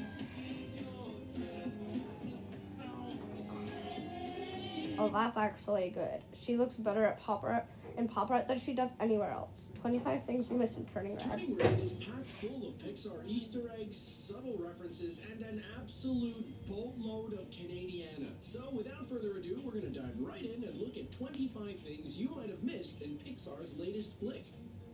Oh, 5.03 5.11
that's 5.13 5.37
actually 5.37 5.91
good. 5.91 6.23
She 6.33 6.57
looks 6.57 6.77
better 6.77 7.05
at 7.05 7.21
pop 7.21 7.43
art 7.43 7.67
and 7.97 8.11
pop 8.11 8.31
art 8.31 8.47
than 8.49 8.59
she 8.59 8.73
does 8.73 8.91
anywhere 9.01 9.31
else. 9.33 9.67
25 9.81 10.25
things 10.25 10.49
you 10.51 10.57
missed 10.57 10.79
in 10.79 10.87
Turning 10.87 11.17
Red. 11.17 11.29
Turning 11.29 11.57
Red 11.57 11.81
is 11.81 11.93
packed 11.93 12.31
full 12.41 12.69
of 12.69 12.79
Pixar 12.79 13.27
Easter 13.27 13.71
eggs, 13.79 13.97
subtle 13.97 14.57
references, 14.59 15.21
and 15.31 15.43
an 15.43 15.63
absolute 15.81 16.67
boatload 16.67 17.33
of 17.35 17.51
Canadiana. 17.51 18.31
So, 18.41 18.71
without 18.73 19.09
further 19.09 19.33
ado, 19.37 19.61
we're 19.65 19.73
going 19.73 19.93
to 19.93 20.01
dive 20.01 20.15
right 20.19 20.43
in 20.43 20.65
and 20.65 20.77
look 20.79 20.97
at 20.97 21.11
25 21.13 21.81
things 21.81 22.17
you 22.17 22.31
might 22.31 22.49
have 22.49 22.63
missed 22.63 23.03
in 23.03 23.19
Pixar's 23.19 23.77
latest 23.77 24.19
flick. 24.21 24.45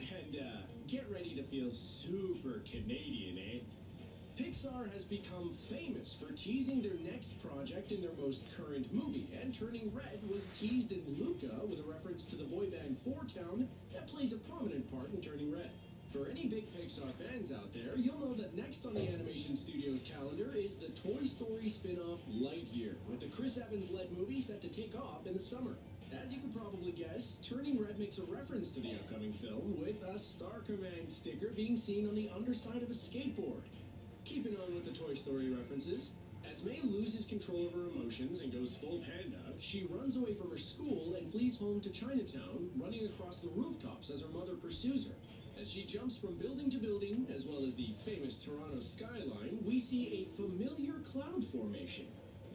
And, 0.00 0.36
uh, 0.36 0.60
get 0.86 1.06
ready 1.12 1.34
to 1.34 1.42
feel 1.42 1.70
super 1.72 2.60
Canadian, 2.70 3.38
eh? 3.38 3.58
Pixar 4.38 4.92
has 4.92 5.02
become 5.02 5.52
famous 5.68 6.14
for 6.14 6.32
teasing 6.32 6.80
their 6.80 6.94
next 7.02 7.42
project 7.42 7.90
in 7.90 8.00
their 8.00 8.12
most 8.20 8.44
current 8.56 8.86
movie, 8.94 9.28
and 9.42 9.52
Turning 9.52 9.90
Red 9.92 10.20
was 10.32 10.46
teased 10.56 10.92
in 10.92 11.02
Luca 11.18 11.66
with 11.66 11.80
a 11.80 11.90
reference 11.90 12.24
to 12.26 12.36
the 12.36 12.44
boy 12.44 12.66
band 12.66 12.96
Four 13.02 13.24
Town 13.24 13.68
that 13.92 14.06
plays 14.06 14.32
a 14.32 14.36
prominent 14.36 14.88
part 14.92 15.12
in 15.12 15.20
Turning 15.20 15.52
Red. 15.52 15.70
For 16.12 16.28
any 16.30 16.46
big 16.46 16.72
Pixar 16.72 17.10
fans 17.14 17.50
out 17.50 17.72
there, 17.74 17.96
you'll 17.96 18.20
know 18.20 18.34
that 18.34 18.56
next 18.56 18.86
on 18.86 18.94
the 18.94 19.08
animation 19.08 19.56
studio's 19.56 20.02
calendar 20.02 20.52
is 20.54 20.78
the 20.78 20.90
Toy 20.90 21.24
Story 21.24 21.68
spin-off 21.68 22.20
Lightyear, 22.30 22.94
with 23.10 23.18
the 23.18 23.26
Chris 23.26 23.58
Evans-led 23.58 24.16
movie 24.16 24.40
set 24.40 24.62
to 24.62 24.68
take 24.68 24.94
off 24.94 25.26
in 25.26 25.32
the 25.32 25.40
summer. 25.40 25.74
As 26.12 26.32
you 26.32 26.38
can 26.38 26.52
probably 26.52 26.92
guess, 26.92 27.38
Turning 27.42 27.82
Red 27.82 27.98
makes 27.98 28.18
a 28.18 28.22
reference 28.22 28.70
to 28.70 28.80
the 28.80 28.92
upcoming 28.92 29.32
film, 29.32 29.76
with 29.80 30.00
a 30.04 30.16
Star 30.16 30.60
Command 30.64 31.10
sticker 31.10 31.48
being 31.48 31.76
seen 31.76 32.08
on 32.08 32.14
the 32.14 32.30
underside 32.32 32.84
of 32.84 32.90
a 32.90 32.94
skateboard. 32.94 33.62
Keeping 34.28 34.58
on 34.58 34.74
with 34.74 34.84
the 34.84 34.90
Toy 34.90 35.14
Story 35.14 35.48
references, 35.48 36.10
as 36.52 36.62
May 36.62 36.82
loses 36.82 37.24
control 37.24 37.66
of 37.66 37.72
her 37.72 37.88
emotions 37.88 38.42
and 38.42 38.52
goes 38.52 38.76
full 38.76 39.00
panda, 39.00 39.54
she 39.58 39.88
runs 39.88 40.16
away 40.16 40.34
from 40.34 40.50
her 40.50 40.58
school 40.58 41.14
and 41.14 41.32
flees 41.32 41.56
home 41.56 41.80
to 41.80 41.88
Chinatown, 41.88 42.68
running 42.76 43.06
across 43.06 43.38
the 43.40 43.48
rooftops 43.48 44.10
as 44.10 44.20
her 44.20 44.28
mother 44.28 44.52
pursues 44.52 45.06
her. 45.06 45.14
As 45.58 45.70
she 45.70 45.86
jumps 45.86 46.18
from 46.18 46.36
building 46.36 46.68
to 46.68 46.76
building, 46.76 47.26
as 47.34 47.46
well 47.46 47.64
as 47.64 47.74
the 47.74 47.94
famous 48.04 48.36
Toronto 48.36 48.80
skyline, 48.80 49.60
we 49.64 49.80
see 49.80 50.28
a 50.28 50.36
familiar 50.36 51.00
cloud 51.10 51.42
formation. 51.50 52.04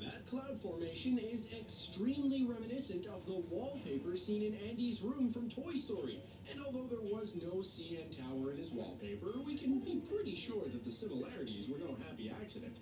That 0.02 0.26
cloud 0.30 0.60
formation 0.62 1.18
is 1.18 1.48
extremely 1.58 2.44
reminiscent 2.44 3.06
of 3.06 3.26
the 3.26 3.44
wallpaper 3.50 4.16
seen 4.18 4.44
in 4.44 4.70
Andy's 4.70 5.02
room 5.02 5.32
from 5.32 5.50
Toy 5.50 5.76
Story. 5.76 6.22
And 6.52 6.62
although 6.64 6.88
there 6.88 7.02
was 7.02 7.36
no 7.36 7.58
CN 7.62 8.16
Tower 8.16 8.52
in 8.52 8.58
his 8.58 8.72
wallpaper, 8.72 9.34
we 9.46 9.58
can 9.58 9.80
be 9.80 10.02
pretty 10.10 10.36
sure 10.36 10.64
that 10.66 10.84
the 10.84 10.92
similarities 10.92 11.70
were 11.70 11.78
no 11.78 11.96
happy 12.08 12.34
accident. 12.42 12.78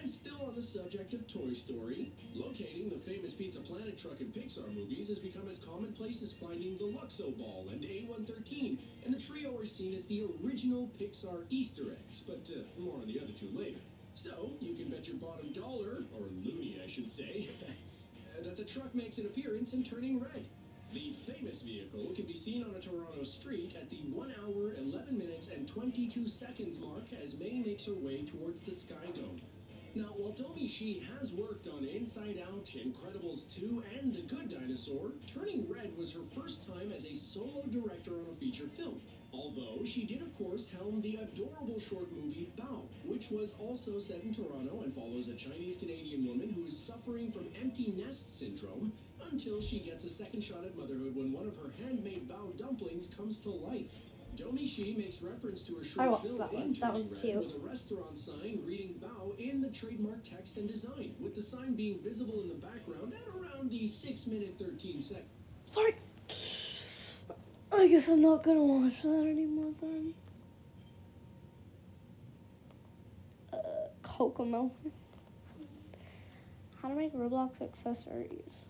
And 0.00 0.10
still 0.10 0.42
on 0.46 0.54
the 0.54 0.62
subject 0.62 1.14
of 1.14 1.26
Toy 1.26 1.52
Story, 1.52 2.12
locating 2.34 2.88
the 2.88 2.98
famous 2.98 3.32
Pizza 3.32 3.60
Planet 3.60 3.98
truck 3.98 4.20
in 4.20 4.28
Pixar 4.28 4.74
movies 4.74 5.08
has 5.08 5.18
become 5.18 5.48
as 5.48 5.58
commonplace 5.58 6.22
as 6.22 6.32
finding 6.32 6.76
the 6.78 6.84
Luxo 6.84 7.36
Ball 7.36 7.68
and 7.70 7.82
A113, 7.82 8.78
and 9.04 9.14
the 9.14 9.20
trio 9.20 9.56
are 9.58 9.64
seen 9.64 9.94
as 9.94 10.06
the 10.06 10.26
original 10.42 10.90
Pixar 11.00 11.44
Easter 11.50 11.96
eggs, 11.98 12.22
but 12.26 12.50
uh, 12.54 12.80
more 12.80 13.00
on 13.00 13.06
the 13.06 13.20
other 13.20 13.32
two 13.32 13.50
later. 13.54 13.78
So, 14.14 14.52
you 14.60 14.74
can 14.74 14.90
bet 14.90 15.08
your 15.08 15.16
bottom 15.16 15.52
dollar, 15.52 16.04
or 16.16 16.26
loonie 16.26 16.82
I 16.82 16.86
should 16.86 17.10
say, 17.10 17.50
that 18.42 18.56
the 18.56 18.64
truck 18.64 18.94
makes 18.94 19.18
an 19.18 19.26
appearance 19.26 19.74
in 19.74 19.82
Turning 19.82 20.20
Red. 20.20 20.46
The 20.92 21.12
famous 21.26 21.62
vehicle 21.62 22.12
can 22.14 22.24
be 22.24 22.36
seen 22.36 22.62
on 22.62 22.76
a 22.76 22.80
Toronto 22.80 23.24
street 23.24 23.74
at 23.74 23.90
the 23.90 24.02
1 24.12 24.34
hour, 24.40 24.74
11 24.74 25.18
minutes, 25.18 25.48
and 25.48 25.66
22 25.66 26.28
seconds 26.28 26.78
mark 26.78 27.12
as 27.20 27.36
May 27.36 27.58
makes 27.58 27.86
her 27.86 27.94
way 27.94 28.22
towards 28.22 28.62
the 28.62 28.72
Sky 28.72 29.10
Dome. 29.12 29.40
Now, 29.96 30.14
while 30.16 30.32
Domee 30.32 30.68
Shi 30.68 31.06
has 31.18 31.32
worked 31.32 31.66
on 31.66 31.84
Inside 31.84 32.40
Out, 32.48 32.66
Incredibles 32.66 33.52
2, 33.54 33.82
and 33.98 34.14
The 34.14 34.22
Good 34.22 34.48
Dinosaur, 34.48 35.12
Turning 35.26 35.68
Red 35.68 35.96
was 35.96 36.12
her 36.12 36.24
first 36.34 36.66
time 36.66 36.92
as 36.92 37.04
a 37.04 37.14
solo 37.14 37.64
director 37.68 38.12
on 38.12 38.26
a 38.32 38.36
feature 38.36 38.68
film. 38.76 39.00
Although 39.34 39.84
she 39.84 40.04
did, 40.04 40.22
of 40.22 40.32
course, 40.36 40.68
helm 40.68 41.00
the 41.00 41.16
adorable 41.16 41.80
short 41.80 42.10
movie 42.12 42.52
Bao, 42.56 42.82
which 43.04 43.30
was 43.30 43.54
also 43.58 43.98
set 43.98 44.22
in 44.22 44.32
Toronto 44.32 44.82
and 44.82 44.94
follows 44.94 45.28
a 45.28 45.34
Chinese 45.34 45.76
Canadian 45.76 46.26
woman 46.26 46.50
who 46.50 46.66
is 46.66 46.78
suffering 46.78 47.32
from 47.32 47.48
empty 47.60 47.94
nest 47.96 48.38
syndrome 48.38 48.92
until 49.30 49.60
she 49.60 49.80
gets 49.80 50.04
a 50.04 50.08
second 50.08 50.42
shot 50.42 50.64
at 50.64 50.76
motherhood 50.76 51.16
when 51.16 51.32
one 51.32 51.46
of 51.46 51.56
her 51.56 51.70
handmade 51.82 52.28
Bao 52.28 52.56
dumplings 52.56 53.08
comes 53.08 53.40
to 53.40 53.50
life. 53.50 53.92
Domee 54.36 54.66
Shi 54.66 54.94
makes 54.96 55.22
reference 55.22 55.62
to 55.62 55.76
her 55.76 55.84
short 55.84 56.22
film 56.22 56.38
that 56.38 56.52
one. 56.52 56.62
in 56.62 56.72
That 56.72 57.20
cute. 57.20 57.36
with 57.36 57.54
a 57.54 57.66
restaurant 57.66 58.18
sign 58.18 58.60
reading 58.64 59.00
Bao 59.00 59.38
in 59.38 59.60
the 59.60 59.70
trademark 59.70 60.22
text 60.24 60.56
and 60.56 60.68
design, 60.68 61.14
with 61.20 61.34
the 61.34 61.42
sign 61.42 61.74
being 61.74 62.00
visible 62.02 62.40
in 62.40 62.48
the 62.48 62.54
background 62.54 63.14
at 63.14 63.28
around 63.34 63.70
the 63.70 63.86
6 63.86 64.26
minute 64.26 64.54
13 64.58 65.00
second. 65.00 65.24
Sorry. 65.66 65.94
I 67.84 67.86
guess 67.86 68.08
I'm 68.08 68.22
not 68.22 68.42
gonna 68.42 68.64
watch 68.64 69.02
that 69.02 69.26
anymore 69.26 69.70
then. 69.82 70.14
Uh, 73.52 73.56
Kokomo. 74.02 74.70
How 76.80 76.88
to 76.88 76.94
make 76.94 77.12
Roblox 77.12 77.60
accessories. 77.60 78.64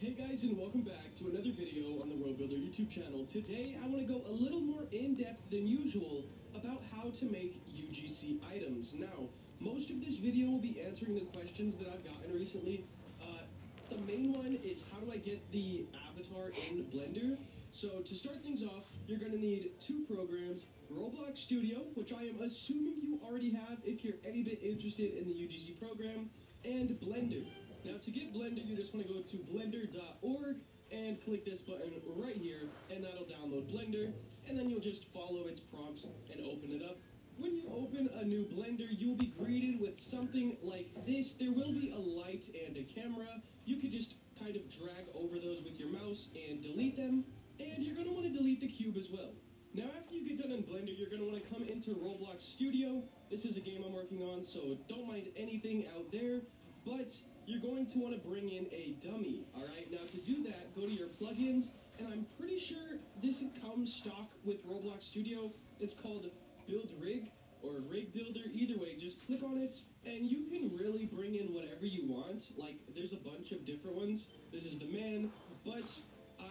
Hey 0.00 0.12
guys 0.12 0.44
and 0.44 0.56
welcome 0.56 0.80
back 0.80 1.14
to 1.18 1.28
another 1.28 1.50
video 1.54 2.00
on 2.00 2.08
the 2.08 2.16
Road 2.24 2.38
Builder 2.38 2.54
YouTube 2.54 2.88
channel. 2.88 3.26
Today 3.30 3.76
I 3.84 3.86
want 3.86 4.08
to 4.08 4.10
go 4.10 4.22
a 4.30 4.32
little 4.32 4.62
more 4.62 4.84
in 4.90 5.14
depth 5.16 5.50
than 5.50 5.66
usual 5.66 6.24
about 6.54 6.80
how 6.90 7.10
to 7.10 7.24
make 7.26 7.60
UGC 7.68 8.38
items. 8.50 8.94
Now, 8.94 9.28
most 9.60 9.90
of 9.90 10.00
this 10.00 10.16
video 10.16 10.48
will 10.48 10.58
be 10.58 10.80
answering 10.80 11.16
the 11.16 11.26
questions 11.36 11.74
that 11.80 11.92
I've 11.92 12.02
gotten 12.02 12.32
recently. 12.32 12.86
Uh, 13.20 13.42
the 13.90 13.98
main 14.10 14.32
one 14.32 14.58
is 14.64 14.80
how 14.90 15.00
do 15.00 15.12
I 15.12 15.18
get 15.18 15.38
the 15.52 15.84
avatar 16.08 16.48
in 16.70 16.84
Blender? 16.84 17.36
So 17.74 17.88
to 18.06 18.14
start 18.14 18.40
things 18.40 18.62
off, 18.62 18.86
you're 19.08 19.18
going 19.18 19.32
to 19.32 19.38
need 19.38 19.72
two 19.84 20.06
programs, 20.06 20.66
Roblox 20.92 21.38
Studio, 21.38 21.80
which 21.94 22.12
I 22.12 22.22
am 22.22 22.40
assuming 22.40 23.02
you 23.02 23.18
already 23.26 23.50
have 23.50 23.78
if 23.84 24.04
you're 24.04 24.14
any 24.24 24.44
bit 24.44 24.62
interested 24.62 25.18
in 25.18 25.26
the 25.26 25.34
UGC 25.34 25.80
program, 25.80 26.30
and 26.64 26.90
Blender. 27.02 27.44
Now 27.84 27.98
to 27.98 28.10
get 28.12 28.32
Blender, 28.32 28.64
you 28.64 28.76
just 28.76 28.94
want 28.94 29.08
to 29.08 29.12
go 29.12 29.22
to 29.22 29.36
blender.org 29.50 30.58
and 30.92 31.20
click 31.24 31.44
this 31.44 31.62
button 31.62 31.90
right 32.14 32.36
here, 32.36 32.68
and 32.90 33.02
that'll 33.02 33.26
download 33.26 33.66
Blender, 33.74 34.12
and 34.48 34.56
then 34.56 34.70
you'll 34.70 34.78
just 34.78 35.06
follow 35.12 35.48
its 35.48 35.58
prompts 35.58 36.06
and 36.30 36.46
open 36.46 36.70
it 36.70 36.84
up. 36.88 36.98
When 37.38 37.56
you 37.56 37.64
open 37.74 38.08
a 38.20 38.24
new 38.24 38.44
Blender, 38.44 38.86
you 38.88 39.08
will 39.08 39.16
be 39.16 39.34
greeted 39.36 39.80
with 39.80 39.98
something 39.98 40.56
like 40.62 40.90
this. 41.08 41.32
There 41.32 41.50
will 41.50 41.72
be 41.72 41.92
a 41.92 41.98
light 41.98 42.44
and 42.68 42.76
a 42.76 42.84
camera. 42.84 43.42
You 43.64 43.78
could 43.78 43.90
just 43.90 44.14
kind 44.38 44.54
of 44.54 44.62
drag 44.70 45.10
over 45.12 45.40
those 45.40 45.64
with 45.64 45.74
your 45.74 45.88
mouse 45.88 46.28
and 46.48 46.62
delete 46.62 46.96
them, 46.96 47.24
and 47.60 47.84
you're 47.84 47.94
going 47.94 48.06
to 48.06 48.12
want 48.12 48.24
to 48.26 48.32
delete 48.32 48.60
the 48.60 48.68
cube 48.68 48.96
as 48.96 49.10
well. 49.10 49.30
Now, 49.74 49.90
after 49.98 50.14
you 50.14 50.28
get 50.28 50.40
done 50.40 50.52
in 50.52 50.62
Blender, 50.62 50.96
you're 50.96 51.08
going 51.08 51.20
to 51.20 51.28
want 51.28 51.42
to 51.42 51.50
come 51.50 51.64
into 51.64 51.90
Roblox 51.90 52.42
Studio. 52.42 53.02
This 53.30 53.44
is 53.44 53.56
a 53.56 53.60
game 53.60 53.82
I'm 53.84 53.92
working 53.92 54.22
on, 54.22 54.46
so 54.46 54.78
don't 54.88 55.08
mind 55.08 55.26
anything 55.36 55.86
out 55.96 56.12
there. 56.12 56.42
But 56.86 57.10
you're 57.46 57.60
going 57.60 57.86
to 57.90 57.98
want 57.98 58.14
to 58.14 58.28
bring 58.28 58.50
in 58.50 58.66
a 58.66 58.96
dummy, 59.04 59.46
all 59.54 59.66
right? 59.66 59.90
Now, 59.90 60.06
to 60.10 60.16
do 60.18 60.44
that, 60.44 60.74
go 60.76 60.82
to 60.82 60.92
your 60.92 61.08
plugins, 61.08 61.70
and 61.98 62.06
I'm 62.08 62.26
pretty 62.38 62.58
sure 62.58 62.98
this 63.22 63.42
comes 63.62 63.92
stock 63.92 64.30
with 64.44 64.64
Roblox 64.66 65.02
Studio. 65.02 65.50
It's 65.80 65.94
called 65.94 66.30
Build 66.68 66.90
Rig 67.00 67.30
or 67.62 67.80
Rig 67.90 68.12
Builder. 68.12 68.46
Either 68.52 68.78
way, 68.78 68.96
just 68.96 69.26
click 69.26 69.42
on 69.42 69.58
it, 69.58 69.76
and 70.04 70.26
you 70.26 70.44
can 70.50 70.76
really 70.76 71.06
bring 71.06 71.34
in 71.34 71.52
whatever 71.52 71.86
you 71.86 72.06
want. 72.06 72.52
Like, 72.56 72.76
there's 72.94 73.12
a 73.12 73.16
bunch 73.16 73.52
of 73.52 73.64
different 73.64 73.96
ones. 73.96 74.28
This 74.52 74.64
is 74.64 74.78
the 74.78 74.86
man, 74.86 75.30
but 75.64 75.90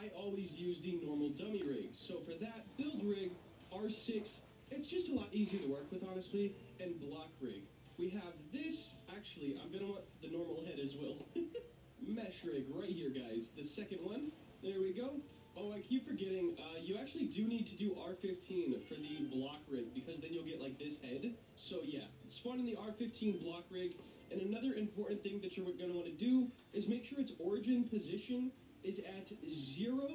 I 0.04 0.10
always 0.20 0.60
use 0.60 0.80
the 0.82 1.00
normal 1.02 1.30
dummy 1.30 1.64
rig. 1.64 1.90
So 1.94 2.20
for 2.20 2.38
that, 2.44 2.66
Build 2.78 3.04
Rig 3.04 3.32
R6, 3.74 4.40
it's 4.70 4.88
just 4.88 5.10
a 5.10 5.14
lot 5.14 5.30
easier 5.32 5.62
to 5.62 5.68
work 5.68 5.90
with, 5.92 6.04
honestly, 6.12 6.56
and 6.82 7.00
Block 7.00 7.30
Rig. 7.40 7.62
We 7.98 8.10
have 8.10 8.34
this, 8.52 8.96
actually, 9.16 9.58
I'm 9.64 9.72
gonna 9.72 9.90
want 9.90 10.04
the 10.22 10.30
normal 10.30 10.62
head 10.66 10.80
as 10.84 10.96
well. 10.96 11.16
Mesh 12.06 12.44
rig 12.44 12.66
right 12.74 12.90
here, 12.90 13.12
guys. 13.12 13.52
The 13.56 13.64
second 13.64 14.00
one, 14.00 14.32
there 14.62 14.82
we 14.82 14.92
go. 14.92 15.12
Oh, 15.56 15.72
I 15.72 15.80
keep 15.80 16.06
forgetting, 16.06 16.58
uh, 16.60 16.80
you 16.82 16.98
actually 16.98 17.28
do 17.28 17.48
need 17.48 17.68
to 17.68 17.76
do 17.78 17.92
R15 17.92 18.86
for 18.88 18.96
the 18.96 19.30
block 19.32 19.62
rig 19.70 19.94
because 19.94 20.20
then 20.20 20.34
you'll 20.34 20.44
get 20.44 20.60
like 20.60 20.78
this 20.80 20.98
head. 21.02 21.34
So 21.56 21.78
yeah, 21.84 22.06
spawn 22.30 22.60
in 22.60 22.66
the 22.66 22.76
R15 22.76 23.42
block 23.42 23.64
rig. 23.70 23.94
And 24.32 24.42
another 24.42 24.74
important 24.74 25.24
thing 25.24 25.40
that 25.42 25.56
you're 25.56 25.68
gonna 25.80 25.94
wanna 25.94 26.10
do 26.10 26.48
is 26.74 26.90
make 26.90 27.06
sure 27.06 27.20
its 27.20 27.34
origin 27.40 27.86
position 27.86 28.52
is 28.84 29.00
at 29.00 29.32
zero, 29.50 30.10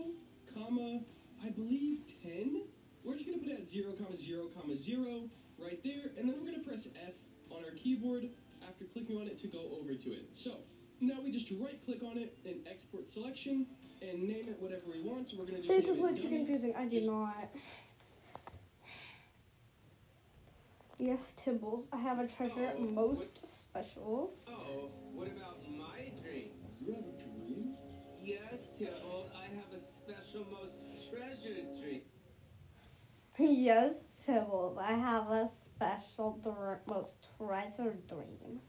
comma, 0.55 1.01
I 1.45 1.49
believe 1.51 2.01
10. 2.23 2.63
We're 3.05 3.15
just 3.15 3.27
gonna 3.27 3.39
put 3.39 3.49
it 3.49 3.61
at 3.61 3.69
zero, 3.69 3.93
comma, 3.93 4.17
zero, 4.17 4.49
comma, 4.55 4.77
zero 4.77 5.31
right 5.59 5.81
there. 5.83 6.11
And 6.17 6.29
then 6.29 6.37
we're 6.39 6.51
gonna 6.51 6.65
press 6.65 6.89
F 7.07 7.15
on 7.51 7.65
our 7.65 7.71
keyboard 7.73 8.29
after 8.67 8.85
clicking 8.85 9.17
on 9.17 9.27
it 9.27 9.39
to 9.41 9.47
go 9.47 9.79
over 9.81 9.95
to 9.95 10.13
it. 10.13 10.29
So 10.33 10.59
now 11.01 11.21
we 11.23 11.31
just 11.31 11.51
right 11.53 11.83
click 11.85 12.03
on 12.03 12.19
it 12.19 12.37
and 12.45 12.57
export 12.71 13.11
selection 13.11 13.67
and 14.03 14.23
name 14.23 14.49
it 14.49 14.61
whatever 14.61 14.83
we 14.93 15.01
want. 15.03 15.31
So 15.31 15.37
we're 15.39 15.47
gonna 15.47 15.59
just 15.59 15.69
This 15.69 15.89
is 15.89 15.99
too 15.99 16.29
confusing. 16.29 16.75
I 16.77 16.87
do 16.87 17.01
not. 17.01 17.51
Yes, 20.99 21.33
Tibbles. 21.41 21.87
I 21.93 21.99
have 21.99 22.19
a 22.19 22.27
treasure 22.27 22.73
Oh, 22.77 22.81
most 22.81 23.47
special. 23.47 24.35
Oh, 24.49 24.91
what 25.13 25.29
about 25.29 25.59
special, 30.29 30.47
most 30.51 31.11
treasured 31.11 31.67
dream. 31.81 32.03
Yes, 33.39 33.95
Tibbles. 34.27 34.79
I 34.79 34.93
have 34.93 35.29
a 35.29 35.49
special 35.77 36.39
most 36.87 37.09
treasure 37.39 37.97
dream. 38.09 38.61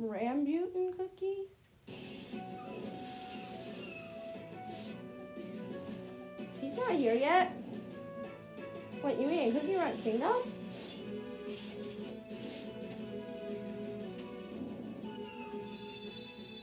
Rambutan 0.00 0.96
cookie? 0.96 1.48
She's 6.60 6.74
not 6.74 6.92
here 6.92 7.14
yet. 7.14 7.52
What, 9.00 9.20
you 9.20 9.26
mean 9.26 9.52
Cookie 9.52 9.76
Run 9.76 9.98
Kingdom? 9.98 10.36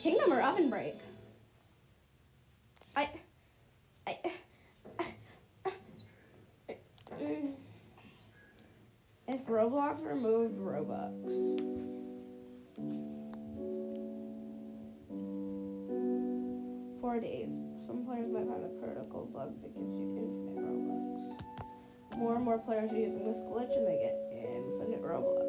Kingdom 0.02 0.34
or 0.34 0.42
Oven 0.42 0.70
Break? 0.70 0.96
I. 2.96 3.10
I. 4.08 4.18
If 9.28 9.35
Roblox 9.48 10.04
removed 10.04 10.58
Robux. 10.58 11.14
Four 17.00 17.20
days. 17.20 17.50
Some 17.86 18.06
players 18.08 18.28
might 18.32 18.48
find 18.48 18.66
a 18.66 18.70
critical 18.84 19.30
bug 19.32 19.54
that 19.62 19.76
gives 19.76 20.00
you 20.00 20.18
infinite 20.18 20.66
Robux. 20.66 22.18
More 22.18 22.36
and 22.36 22.44
more 22.44 22.58
players 22.58 22.92
are 22.92 22.98
using 22.98 23.24
this 23.24 23.38
glitch 23.46 23.72
and 23.78 23.88
they 23.88 24.00
get 24.02 24.18
infinite 24.34 25.04
Robux. 25.04 25.46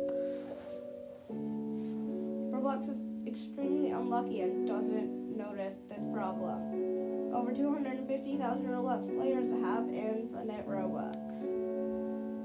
Roblox 2.52 2.90
is 2.90 2.98
extremely 3.26 3.92
unlucky 3.92 4.42
and 4.42 4.68
doesn't 4.68 5.36
notice 5.38 5.78
this 5.88 6.04
problem. 6.12 7.32
Over 7.34 7.52
250,000 7.52 8.66
Roblox 8.66 9.16
players 9.16 9.50
have 9.64 9.88
infinite 9.88 10.68
Robux. 10.68 11.65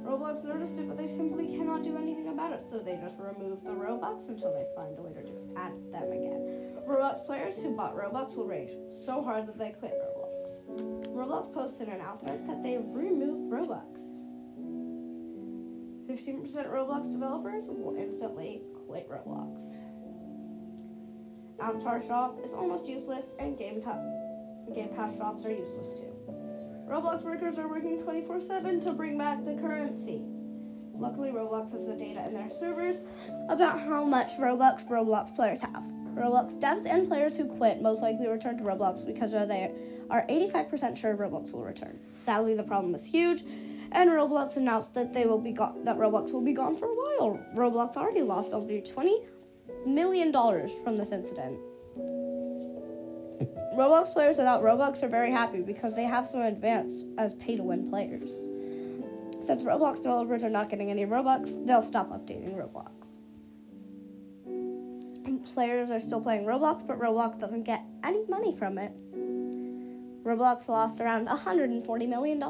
Roblox 0.04 0.44
noticed 0.44 0.78
it, 0.78 0.88
but 0.88 0.98
they 0.98 1.08
simply 1.08 1.48
cannot 1.56 1.84
do 1.84 1.96
anything 1.98 2.30
about 2.30 2.52
it, 2.54 2.66
so 2.70 2.80
they 2.80 2.98
just 2.98 3.16
remove 3.20 3.64
the 3.64 3.70
Robux 3.70 4.30
until 4.30 4.52
they 4.54 4.66
find 4.76 4.98
a 4.98 5.02
way 5.02 5.14
to 5.24 5.32
add 5.56 5.74
them 5.92 6.12
again. 6.12 6.74
Roblox 6.88 7.26
players 7.26 7.56
who 7.58 7.76
bought 7.76 7.96
Robux 7.96 8.36
will 8.36 8.48
rage 8.48 8.72
so 9.06 9.22
hard 9.22 9.48
that 9.48 9.58
they 9.58 9.72
quit 9.80 9.94
Roblox. 9.94 11.08
Roblox 11.14 11.54
posted 11.54 11.88
an 11.88 11.96
announcement 11.96 12.48
that 12.48 12.64
they 12.64 12.78
removed 12.78 13.52
Robux. 13.52 14.02
15% 16.10 16.68
Roblox 16.68 17.12
developers 17.12 17.66
will 17.68 17.96
instantly 17.98 18.62
quit 18.88 19.08
Roblox. 19.10 19.62
Avatar 21.62 22.02
Shop 22.02 22.40
is 22.44 22.54
almost 22.54 22.88
useless, 22.88 23.26
and 23.40 23.58
Game, 23.58 23.82
Ta- 23.82 24.02
Game 24.74 24.90
Pass 24.96 25.16
shops 25.18 25.46
are 25.46 25.52
useless 25.52 26.00
too. 26.00 26.12
Roblox 26.92 27.24
workers 27.24 27.58
are 27.58 27.70
working 27.70 28.04
24 28.04 28.42
7 28.42 28.82
to 28.82 28.92
bring 28.92 29.18
back 29.18 29.46
the 29.46 29.54
currency. 29.54 30.24
Luckily, 30.94 31.30
Roblox 31.30 31.72
has 31.72 31.88
the 31.88 31.94
data 31.96 32.28
in 32.28 32.34
their 32.34 32.50
servers 32.60 32.98
about 33.48 33.80
how 33.80 34.04
much 34.04 34.34
Robux 34.34 34.86
Roblox 34.90 35.34
players 35.34 35.62
have. 35.62 35.86
Roblox 36.16 36.60
devs 36.60 36.86
and 36.86 37.08
players 37.08 37.38
who 37.38 37.46
quit 37.46 37.82
most 37.82 38.02
likely 38.02 38.28
return 38.28 38.58
to 38.58 38.64
Roblox 38.66 39.06
because 39.06 39.32
they 39.32 39.72
are 40.10 40.26
85% 40.28 40.98
sure 40.98 41.16
Roblox 41.16 41.54
will 41.54 41.64
return. 41.64 41.98
Sadly, 42.16 42.56
the 42.56 42.64
problem 42.64 42.94
is 42.94 43.06
huge, 43.06 43.44
and 43.94 44.10
Roblox 44.10 44.58
announced 44.58 44.94
that 44.96 45.14
they 45.14 45.26
will 45.26 45.40
be 45.40 45.54
go- 45.54 45.74
that 45.86 45.98
Roblox 45.98 46.34
will 46.34 46.42
be 46.42 46.52
gone 46.52 46.76
for 46.76 46.88
a 46.88 46.94
while. 46.94 47.40
Roblox 47.56 47.96
already 47.96 48.22
lost 48.22 48.52
over 48.52 48.82
20 48.82 49.22
million 49.86 50.30
dollars 50.30 50.74
from 50.84 50.98
this 50.98 51.14
incident. 51.14 51.58
Roblox 53.76 54.12
players 54.12 54.38
without 54.38 54.62
Robux 54.62 55.02
are 55.02 55.08
very 55.08 55.32
happy 55.32 55.62
because 55.62 55.94
they 55.94 56.04
have 56.04 56.28
some 56.28 56.42
advance 56.42 57.06
as 57.18 57.34
pay 57.36 57.56
to 57.56 57.64
win 57.64 57.90
players. 57.90 58.30
Since 59.40 59.64
Roblox 59.64 59.98
developers 59.98 60.44
are 60.44 60.50
not 60.50 60.70
getting 60.70 60.92
any 60.92 61.06
Robux, 61.06 61.66
they'll 61.66 61.82
stop 61.82 62.10
updating 62.10 62.56
Roblox. 62.56 63.20
And 65.26 65.46
players 65.46 65.90
are 65.90 66.02
still 66.02 66.20
playing 66.20 66.44
Roblox, 66.44 66.86
but 66.86 67.00
Roblox 67.00 67.40
doesn't 67.40 67.64
get 67.64 67.82
any 68.04 68.26
money 68.28 68.56
from 68.58 68.78
it. 68.78 68.92
Roblox 70.24 70.68
lost 70.68 71.00
around 71.00 71.28
$140 71.28 72.08
million. 72.10 72.44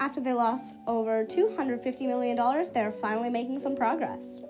After 0.00 0.20
they 0.20 0.32
lost 0.32 0.74
over 0.88 1.24
$250 1.24 2.00
million, 2.08 2.36
they're 2.74 2.90
finally 2.90 3.30
making 3.30 3.60
some 3.60 3.76
progress. 3.76 4.40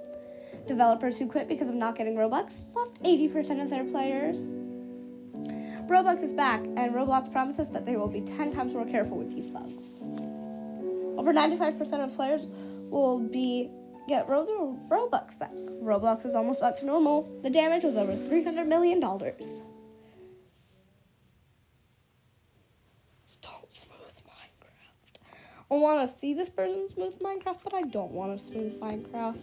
Developers 0.66 1.18
who 1.18 1.26
quit 1.26 1.48
because 1.48 1.68
of 1.68 1.74
not 1.74 1.96
getting 1.96 2.14
Robux 2.14 2.62
lost 2.74 3.02
80% 3.02 3.62
of 3.62 3.70
their 3.70 3.84
players. 3.84 4.38
Roblox 5.88 6.22
is 6.22 6.32
back, 6.32 6.60
and 6.64 6.94
Roblox 6.94 7.30
promises 7.30 7.70
that 7.70 7.84
they 7.84 7.96
will 7.96 8.08
be 8.08 8.20
10 8.20 8.50
times 8.50 8.72
more 8.74 8.86
careful 8.86 9.18
with 9.18 9.32
these 9.34 9.50
bugs. 9.50 9.94
Over 11.18 11.32
95% 11.32 12.04
of 12.04 12.14
players 12.14 12.46
will 12.88 13.18
be 13.18 13.70
get 14.08 14.28
Ro- 14.28 14.78
Robux 14.88 15.38
back. 15.38 15.52
Roblox 15.82 16.24
is 16.24 16.34
almost 16.34 16.60
back 16.60 16.76
to 16.78 16.86
normal. 16.86 17.28
The 17.42 17.50
damage 17.50 17.84
was 17.84 17.96
over 17.96 18.12
$300 18.12 18.66
million. 18.66 19.00
Don't 19.00 19.32
smooth 23.68 23.98
Minecraft. 24.26 25.18
I 25.70 25.74
want 25.74 26.08
to 26.08 26.14
see 26.16 26.32
this 26.32 26.48
person 26.48 26.88
smooth 26.88 27.18
Minecraft, 27.20 27.58
but 27.64 27.74
I 27.74 27.82
don't 27.82 28.12
want 28.12 28.38
to 28.38 28.44
smooth 28.44 28.80
Minecraft. 28.80 29.38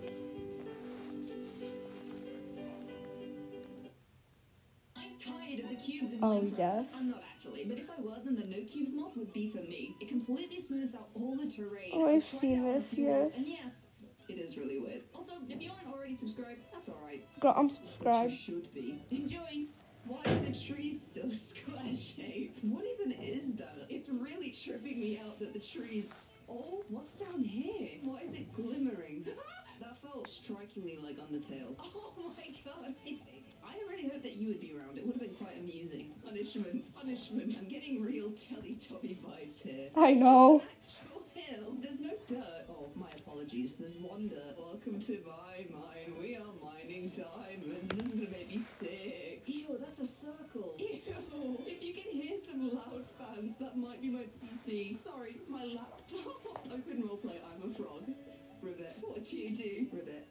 Oh, 6.22 6.52
yes. 6.58 6.86
I'm 6.96 7.10
not 7.12 7.24
actually, 7.36 7.66
but 7.66 7.78
if 7.78 7.90
I 7.90 8.02
was, 8.02 8.22
then 8.26 8.36
the 8.36 8.44
no 8.44 8.64
cubes 8.66 8.92
mod 8.94 9.16
would 9.16 9.34
be 9.34 9.50
for 9.50 9.58
me. 9.58 9.96
It 10.00 10.10
completely 10.10 10.62
smooths 10.62 10.96
out 10.96 11.10
all 11.16 11.36
the 11.36 11.50
terrain. 11.50 11.92
Oh, 11.94 12.08
I've 12.08 12.26
seen 12.26 12.60
it 12.60 12.62
out 12.62 12.66
on 12.66 12.72
a 12.72 12.80
this, 12.80 12.94
yes. 12.94 13.32
And 13.36 13.48
yes, 13.48 13.86
it 14.28 14.34
is 14.34 14.58
really 14.58 14.80
weird. 14.80 15.02
Also, 15.14 15.34
if 15.48 15.62
you 15.62 15.72
aren't 15.72 15.96
already 15.96 16.18
subscribed, 16.18 16.60
that's 16.74 16.90
alright. 16.90 17.26
Girl, 17.40 17.54
I'm 17.56 17.70
subscribed. 17.70 18.32
you 18.32 18.38
should 18.38 18.74
be. 18.74 19.02
Enjoy. 19.12 19.66
Why 20.06 20.22
are 20.26 20.40
the 20.40 20.58
trees 20.58 21.02
so 21.14 21.22
square 21.30 21.96
shaped? 21.96 22.64
What 22.64 22.86
even 22.86 23.12
is 23.12 23.54
that? 23.58 23.86
It's 23.90 24.10
really 24.10 24.52
tripping 24.52 25.00
me 25.00 25.20
out 25.24 25.40
that 25.40 25.54
the 25.54 25.60
trees. 25.60 26.10
Oh, 26.50 26.84
what's 26.90 27.14
down 27.16 27.44
here? 27.44 28.00
Why 28.04 28.22
is 28.22 28.34
it 28.34 28.54
glimmering? 28.56 29.26
that 29.80 30.02
felt 30.02 30.28
strikingly 30.28 30.98
like 31.02 31.18
Undertale. 31.18 31.76
Oh 32.20 32.34
my 32.36 32.48
god. 32.66 32.96
I 33.80 33.92
really 33.92 34.10
hope 34.10 34.24
that 34.24 34.36
you 34.36 34.48
would 34.50 34.60
be 34.60 34.74
around. 34.76 34.98
It 34.98 35.06
would 35.06 35.16
have 35.16 35.22
been 35.22 35.36
quite 35.36 35.58
amusing. 35.58 36.12
Punishment, 36.26 36.94
punishment. 36.96 37.56
I'm 37.58 37.68
getting 37.68 38.02
real 38.04 38.30
Teletubby 38.30 39.18
vibes 39.18 39.62
here. 39.64 39.90
I 39.96 40.14
know. 40.14 40.62
Actual 40.84 41.24
hill. 41.34 41.74
There's 41.82 42.00
no 42.00 42.12
dirt. 42.28 42.66
Oh, 42.70 42.90
my 42.96 43.08
apologies. 43.18 43.76
There's 43.80 43.96
one 43.96 44.28
dirt. 44.28 44.56
Welcome 44.58 45.00
to 45.02 45.20
my 45.26 45.66
mine. 45.72 46.20
We 46.20 46.36
are 46.36 46.52
mining 46.64 47.12
diamonds. 47.16 47.90
This 47.96 48.08
is 48.08 48.14
gonna 48.14 48.30
make 48.32 48.50
me 48.50 48.60
sick. 48.80 49.44
Ew, 49.46 49.78
that's 49.80 50.00
a 50.00 50.06
circle. 50.08 50.76
Ew. 50.78 51.58
If 51.66 51.84
you 51.84 51.94
can 51.94 52.22
hear 52.22 52.38
some 52.46 52.70
loud 52.70 53.06
fans, 53.18 53.56
that 53.60 53.78
might 53.78 54.02
be 54.02 54.10
my 54.10 54.26
PC. 54.44 54.98
Sorry, 55.02 55.38
my 55.48 55.64
laptop. 55.66 56.58
I 56.66 56.80
couldn't 56.80 57.04
roleplay 57.08 57.38
I'm 57.46 57.72
a 57.72 57.74
frog. 57.74 58.04
Ribbit. 58.62 58.98
What 59.02 59.24
do 59.24 59.38
you 59.38 59.56
do? 59.56 59.88
Ribbit. 59.96 60.28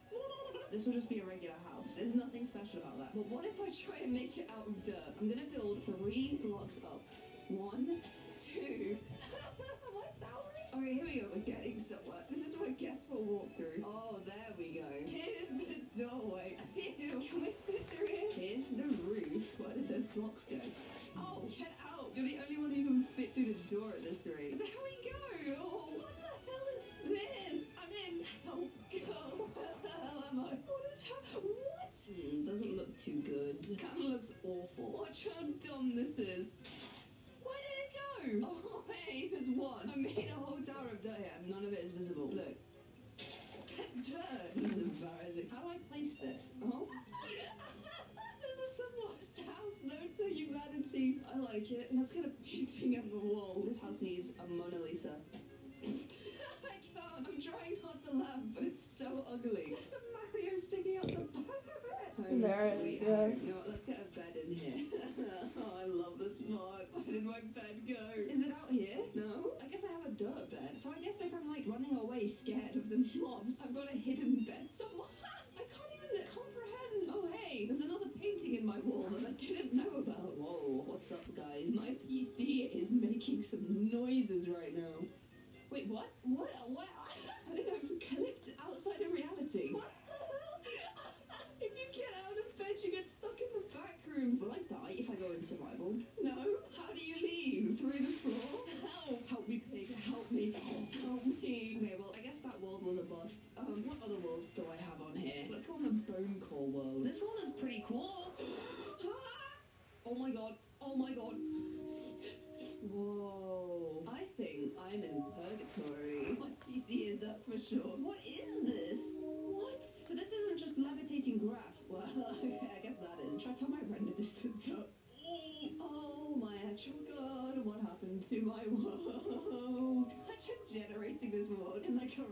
This 0.71 0.85
will 0.85 0.93
just 0.93 1.09
be 1.09 1.21
a 1.21 1.25
regular 1.25 1.55
house. 1.65 1.78
There's 1.99 2.15
nothing 2.15 2.47
special 2.47 2.79
about 2.79 2.99
that. 2.99 3.11
But 3.13 3.27
what 3.27 3.45
if 3.45 3.59
I 3.61 3.75
try 3.75 3.99
and 4.05 4.13
make 4.13 4.39
it 4.39 4.49
out 4.55 4.69
of 4.69 4.87
dirt? 4.87 5.19
I'm 5.21 5.29
gonna 5.29 5.51
build 5.51 5.83
three 5.83 6.39
blocks 6.45 6.79
up. 6.87 7.03
One, 7.49 7.99
two. 8.39 8.97
What's 9.59 10.23
happening? 10.23 10.71
Alright, 10.73 10.95
here 10.95 11.05
we 11.05 11.19
go. 11.19 11.27
We're 11.35 11.43
getting 11.43 11.83
somewhere. 11.83 12.23
This 12.31 12.47
is 12.47 12.55
what 12.57 12.79
guess 12.79 13.03
will 13.11 13.25
walk 13.25 13.51
through. 13.57 13.83
Oh, 13.85 14.21
there 14.25 14.55
we 14.57 14.79
go. 14.79 14.87
Here's 15.11 15.51
the 15.59 15.83
doorway. 15.99 16.57
Ew. 16.77 17.09
Can 17.19 17.43
we 17.43 17.51
fit 17.67 17.91
through 17.91 18.07
here? 18.07 18.31
Here's 18.31 18.69
the 18.79 18.87
roof. 19.03 19.59
Where 19.59 19.75
did 19.75 19.89
those 19.89 20.07
blocks 20.15 20.45
go? 20.49 20.61
Oh, 21.19 21.51
get 21.51 21.75
out. 21.83 22.13
You're 22.15 22.27
the 22.31 22.39
only 22.47 22.63
one 22.63 22.71
who 22.71 22.85
can 22.85 23.03
fit 23.19 23.35
through 23.35 23.55
the 23.59 23.75
door 23.75 23.91
at 23.91 24.05
this 24.05 24.23
rate. 24.25 24.55
There 24.55 24.71
we 24.71 24.95
go. 25.03 25.19
Oh, 25.59 25.91
what 25.99 26.15
the 26.15 26.31
hell 26.47 26.67
is 26.79 26.87
this? 27.11 27.75
I'm 27.75 27.91
in. 27.91 28.23
Oh, 28.47 28.69
God. 29.03 29.51
Where 29.57 29.75
the 29.83 29.89
hell 29.91 30.25
am 30.31 30.41
I? 30.41 30.55
What 30.63 30.95
is 30.95 31.03
ha- 31.11 31.41
What? 31.43 31.79
Hmm, 32.09 32.47
doesn't 32.47 32.75
look 32.75 33.05
too 33.05 33.18
good. 33.29 33.57
Of 33.61 33.99
looks 33.99 34.33
awful. 34.43 34.93
Watch 34.99 35.27
how 35.29 35.43
dumb 35.67 35.95
this 35.95 36.19
is. 36.19 36.55
Where 37.43 37.61
did 37.61 37.79
it 37.85 37.93
go? 37.93 38.49
Oh, 38.69 38.85
hey, 39.07 39.29
there's 39.33 39.49
one. 39.49 39.91
I 39.93 39.97
made 39.97 40.31
a 40.31 40.39
whole 40.39 40.59
tower 40.59 40.93
of 40.93 41.03
dirt 41.03 41.17
here, 41.19 41.33
and 41.39 41.51
none 41.51 41.65
of 41.65 41.73
it 41.73 41.85
is 41.85 41.93
visible. 41.93 42.29
Look. 42.33 42.57
There's 43.17 44.07
dirt. 44.07 44.53
This 44.57 44.73
is 44.73 44.79
embarrassing. 44.79 45.49
How 45.51 45.61
do 45.63 45.69
I 45.69 45.79
place 45.93 46.13
this? 46.21 46.49
Oh. 46.65 46.89
this 48.41 48.71
is 48.71 48.77
the 48.77 48.91
worst 48.97 49.37
house 49.45 49.79
known 49.85 50.09
to 50.17 50.35
humanity. 50.35 51.21
I 51.33 51.39
like 51.39 51.71
it. 51.71 51.91
Let's 51.93 52.13
get 52.13 52.25
a 52.25 52.33
painting 52.45 52.99
on 52.99 53.09
the 53.09 53.19
wall. 53.19 53.65
This 53.69 53.79
house 53.81 54.01
needs 54.01 54.29
a 54.41 54.47
Mona 54.51 54.83
Lisa. 54.83 55.13
I 55.85 55.87
can't. 55.87 57.29
I'm 57.29 57.41
trying 57.41 57.77
not 57.83 58.05
to 58.05 58.13
laugh, 58.13 58.45
but 58.55 58.65
it's 58.65 58.85
so 58.99 59.25
ugly. 59.31 59.73
There's 59.73 59.93
a 59.93 60.01
Mario 60.13 60.59
sticking 60.61 60.99
out 60.99 61.07
the 61.07 61.41
back. 61.41 61.59
There 62.43 62.67
it 62.67 62.75
is, 62.75 62.81
sweet. 62.81 63.03
yes. 63.03 63.19
Okay, 63.19 63.39
you 63.43 63.51
know 63.51 63.57
what, 63.59 63.69
let's 63.69 63.83
get 63.83 63.99
a 64.03 64.09
bed 64.19 64.33
in 64.43 64.55
here. 64.55 64.75
oh, 65.59 65.73
I 65.83 65.87
love 65.87 66.19
this 66.19 66.37
mod. 66.49 66.87
Where 66.93 67.05
did 67.05 67.25
my 67.25 67.41
bed 67.55 67.83
go? 67.87 68.03
Is 68.19 68.41
it 68.43 68.53
out 68.53 68.71
here? 68.71 68.99
No. 69.15 69.53
I 69.63 69.67
guess 69.71 69.83
I 69.87 69.93
have 69.95 70.07
a 70.07 70.15
dirt 70.15 70.51
bed. 70.51 70.75
So 70.83 70.91
I 70.91 70.99
guess 71.03 71.15
if 71.21 71.33
I'm 71.35 71.49
like 71.51 71.65
running 71.67 71.97
away 71.97 72.27
scared 72.29 72.75
of 72.75 72.89
the 72.91 72.99
mobs, 73.21 73.55
I've 73.63 73.75
got 73.75 73.87
a 73.93 73.97
hidden 73.97 74.45
bed 74.47 74.58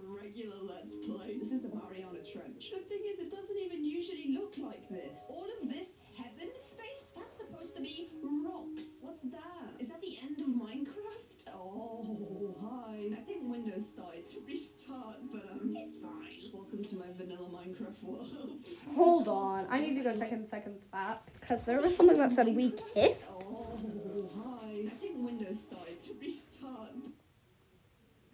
regular 0.05 0.57
Let's 0.63 0.95
Play. 1.07 1.39
This 1.39 1.53
is 1.53 1.63
the 1.63 1.69
Mariana 1.69 2.21
Trench. 2.21 2.71
The 2.73 2.81
thing 2.89 3.03
is, 3.13 3.19
it 3.19 3.31
doesn't 3.31 3.57
even 3.57 3.85
usually 3.85 4.35
look 4.35 4.55
like 4.59 4.89
this. 4.89 5.23
All 5.31 5.47
of 5.63 5.69
this 5.69 5.99
heaven 6.17 6.51
space, 6.61 7.11
that's 7.15 7.37
supposed 7.37 7.77
to 7.77 7.83
be 7.83 8.11
rocks. 8.23 8.85
What's 9.03 9.23
that? 9.23 9.81
Is 9.81 9.89
that 9.89 10.01
the 10.01 10.19
end 10.23 10.41
of 10.41 10.47
Minecraft? 10.47 11.53
Oh, 11.55 12.55
hi. 12.61 13.11
I 13.13 13.21
think 13.23 13.43
Windows 13.43 13.89
started 13.89 14.27
to 14.31 14.41
restart, 14.47 15.17
but 15.33 15.45
um, 15.51 15.75
it's 15.77 15.97
fine. 15.97 16.51
Welcome 16.53 16.85
to 16.85 16.97
my 16.97 17.07
vanilla 17.17 17.49
Minecraft 17.49 18.03
world. 18.03 18.59
Hold 18.95 19.29
on. 19.29 19.67
I 19.71 19.81
need 19.81 19.95
to 19.97 20.03
go 20.03 20.17
check 20.19 20.33
in 20.33 20.47
second 20.47 20.81
spot 20.81 21.29
because 21.41 21.63
there 21.63 21.81
was 21.81 21.97
something 21.97 22.19
that 22.19 22.33
said 22.33 22.55
we 22.55 22.73
kissed. 22.95 23.25
Oh, 23.31 24.29
hi. 24.45 24.85
I 24.87 24.95
think 25.01 25.17
Windows 25.17 25.61
started 25.61 26.05
to 26.05 26.15
restart. 26.21 26.91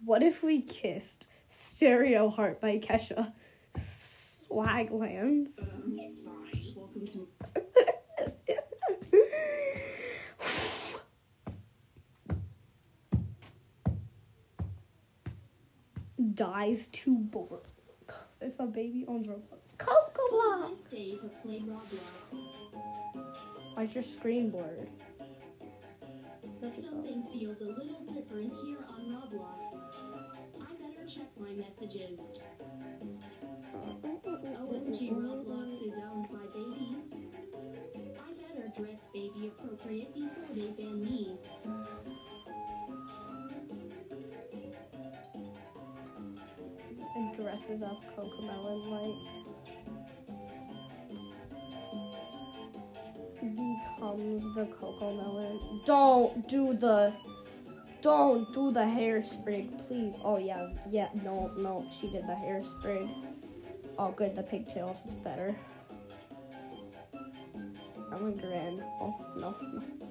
What 0.03 0.21
if 0.21 0.43
we 0.43 0.61
kissed? 0.61 1.27
Stereo 1.53 2.29
Heart 2.29 2.59
by 2.59 2.79
Kesha. 2.79 3.31
Swaglands. 3.77 5.71
Dies 16.33 16.87
to 16.87 17.15
born. 17.15 17.59
If 18.41 18.59
a 18.59 18.65
baby 18.65 19.05
owns 19.07 19.27
Roblox. 19.27 19.77
Coco 19.77 20.21
Block! 20.31 20.71
Why's 23.75 23.93
your 23.93 24.03
screen 24.03 24.49
blurred? 24.49 24.89
Something 26.61 27.23
feels 27.31 27.61
a 27.61 27.65
little 27.65 28.01
different 28.13 28.53
here 28.63 28.79
on 28.89 29.01
Roblox. 29.11 29.72
Check 31.05 31.27
my 31.37 31.51
messages. 31.51 32.19
OMG 33.73 35.11
Roblox 35.11 35.71
is 35.85 35.95
owned 36.09 36.27
by 36.31 36.45
babies. 36.53 37.11
I 38.17 38.31
better 38.31 38.67
dress 38.77 39.01
baby 39.13 39.47
appropriate 39.47 40.13
before 40.13 40.55
they 40.55 40.69
ban 40.71 41.03
me. 41.03 41.37
And 47.17 47.35
dresses 47.35 47.81
up 47.83 48.01
Cocomelon 48.15 48.81
like. 48.89 49.19
Becomes 53.41 54.43
the 54.55 54.65
Cocomelon. 54.79 55.85
Don't 55.85 56.47
do 56.47 56.73
the. 56.73 57.13
Don't 58.03 58.51
do 58.53 58.69
the 58.69 58.81
hairspray, 58.81 59.87
please. 59.87 60.13
Oh 60.25 60.37
yeah, 60.37 60.67
yeah. 60.91 61.07
No, 61.23 61.49
no. 61.55 61.87
She 61.89 62.09
did 62.09 62.27
the 62.27 62.33
hairspray. 62.33 63.09
Oh 63.97 64.11
good, 64.11 64.35
the 64.35 64.43
pigtails 64.43 64.97
is 65.07 65.15
better. 65.15 65.55
I'm 68.11 68.27
a 68.27 68.31
grin. 68.31 68.83
Oh 68.99 69.15
no, 69.37 69.55
no. 69.61 70.02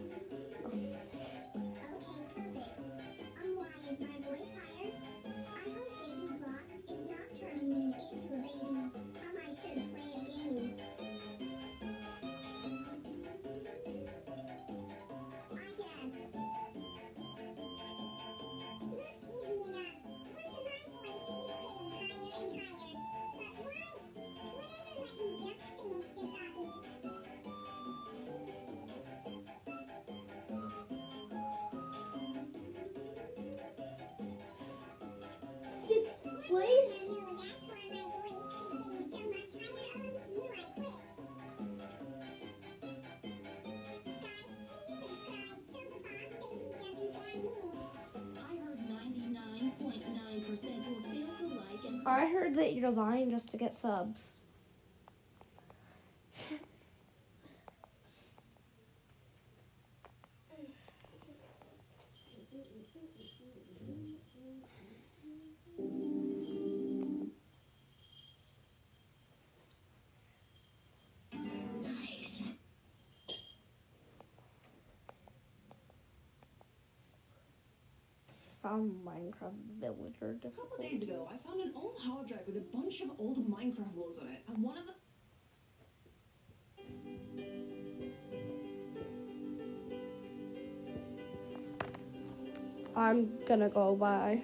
And 51.86 52.06
I 52.06 52.26
heard 52.26 52.56
that 52.56 52.74
you're 52.74 52.90
lying 52.90 53.30
just 53.30 53.50
to 53.52 53.56
get 53.56 53.74
subs. 53.74 54.41
Minecraft 79.22 79.54
villager 79.80 80.36
A 80.44 80.50
couple 80.50 80.76
days 80.78 81.02
ago, 81.02 81.28
I 81.30 81.36
found 81.36 81.60
an 81.60 81.72
old 81.76 81.98
hard 81.98 82.26
drive 82.28 82.46
with 82.46 82.56
a 82.56 82.60
bunch 82.60 83.00
of 83.02 83.10
old 83.18 83.48
Minecraft 83.48 83.94
worlds 83.94 84.18
on 84.18 84.28
it, 84.28 84.42
and 84.48 84.62
one 84.62 84.78
of 84.78 84.86
the 84.86 84.92
I'm 92.94 93.30
gonna 93.46 93.70
go 93.70 93.96
by. 93.96 94.42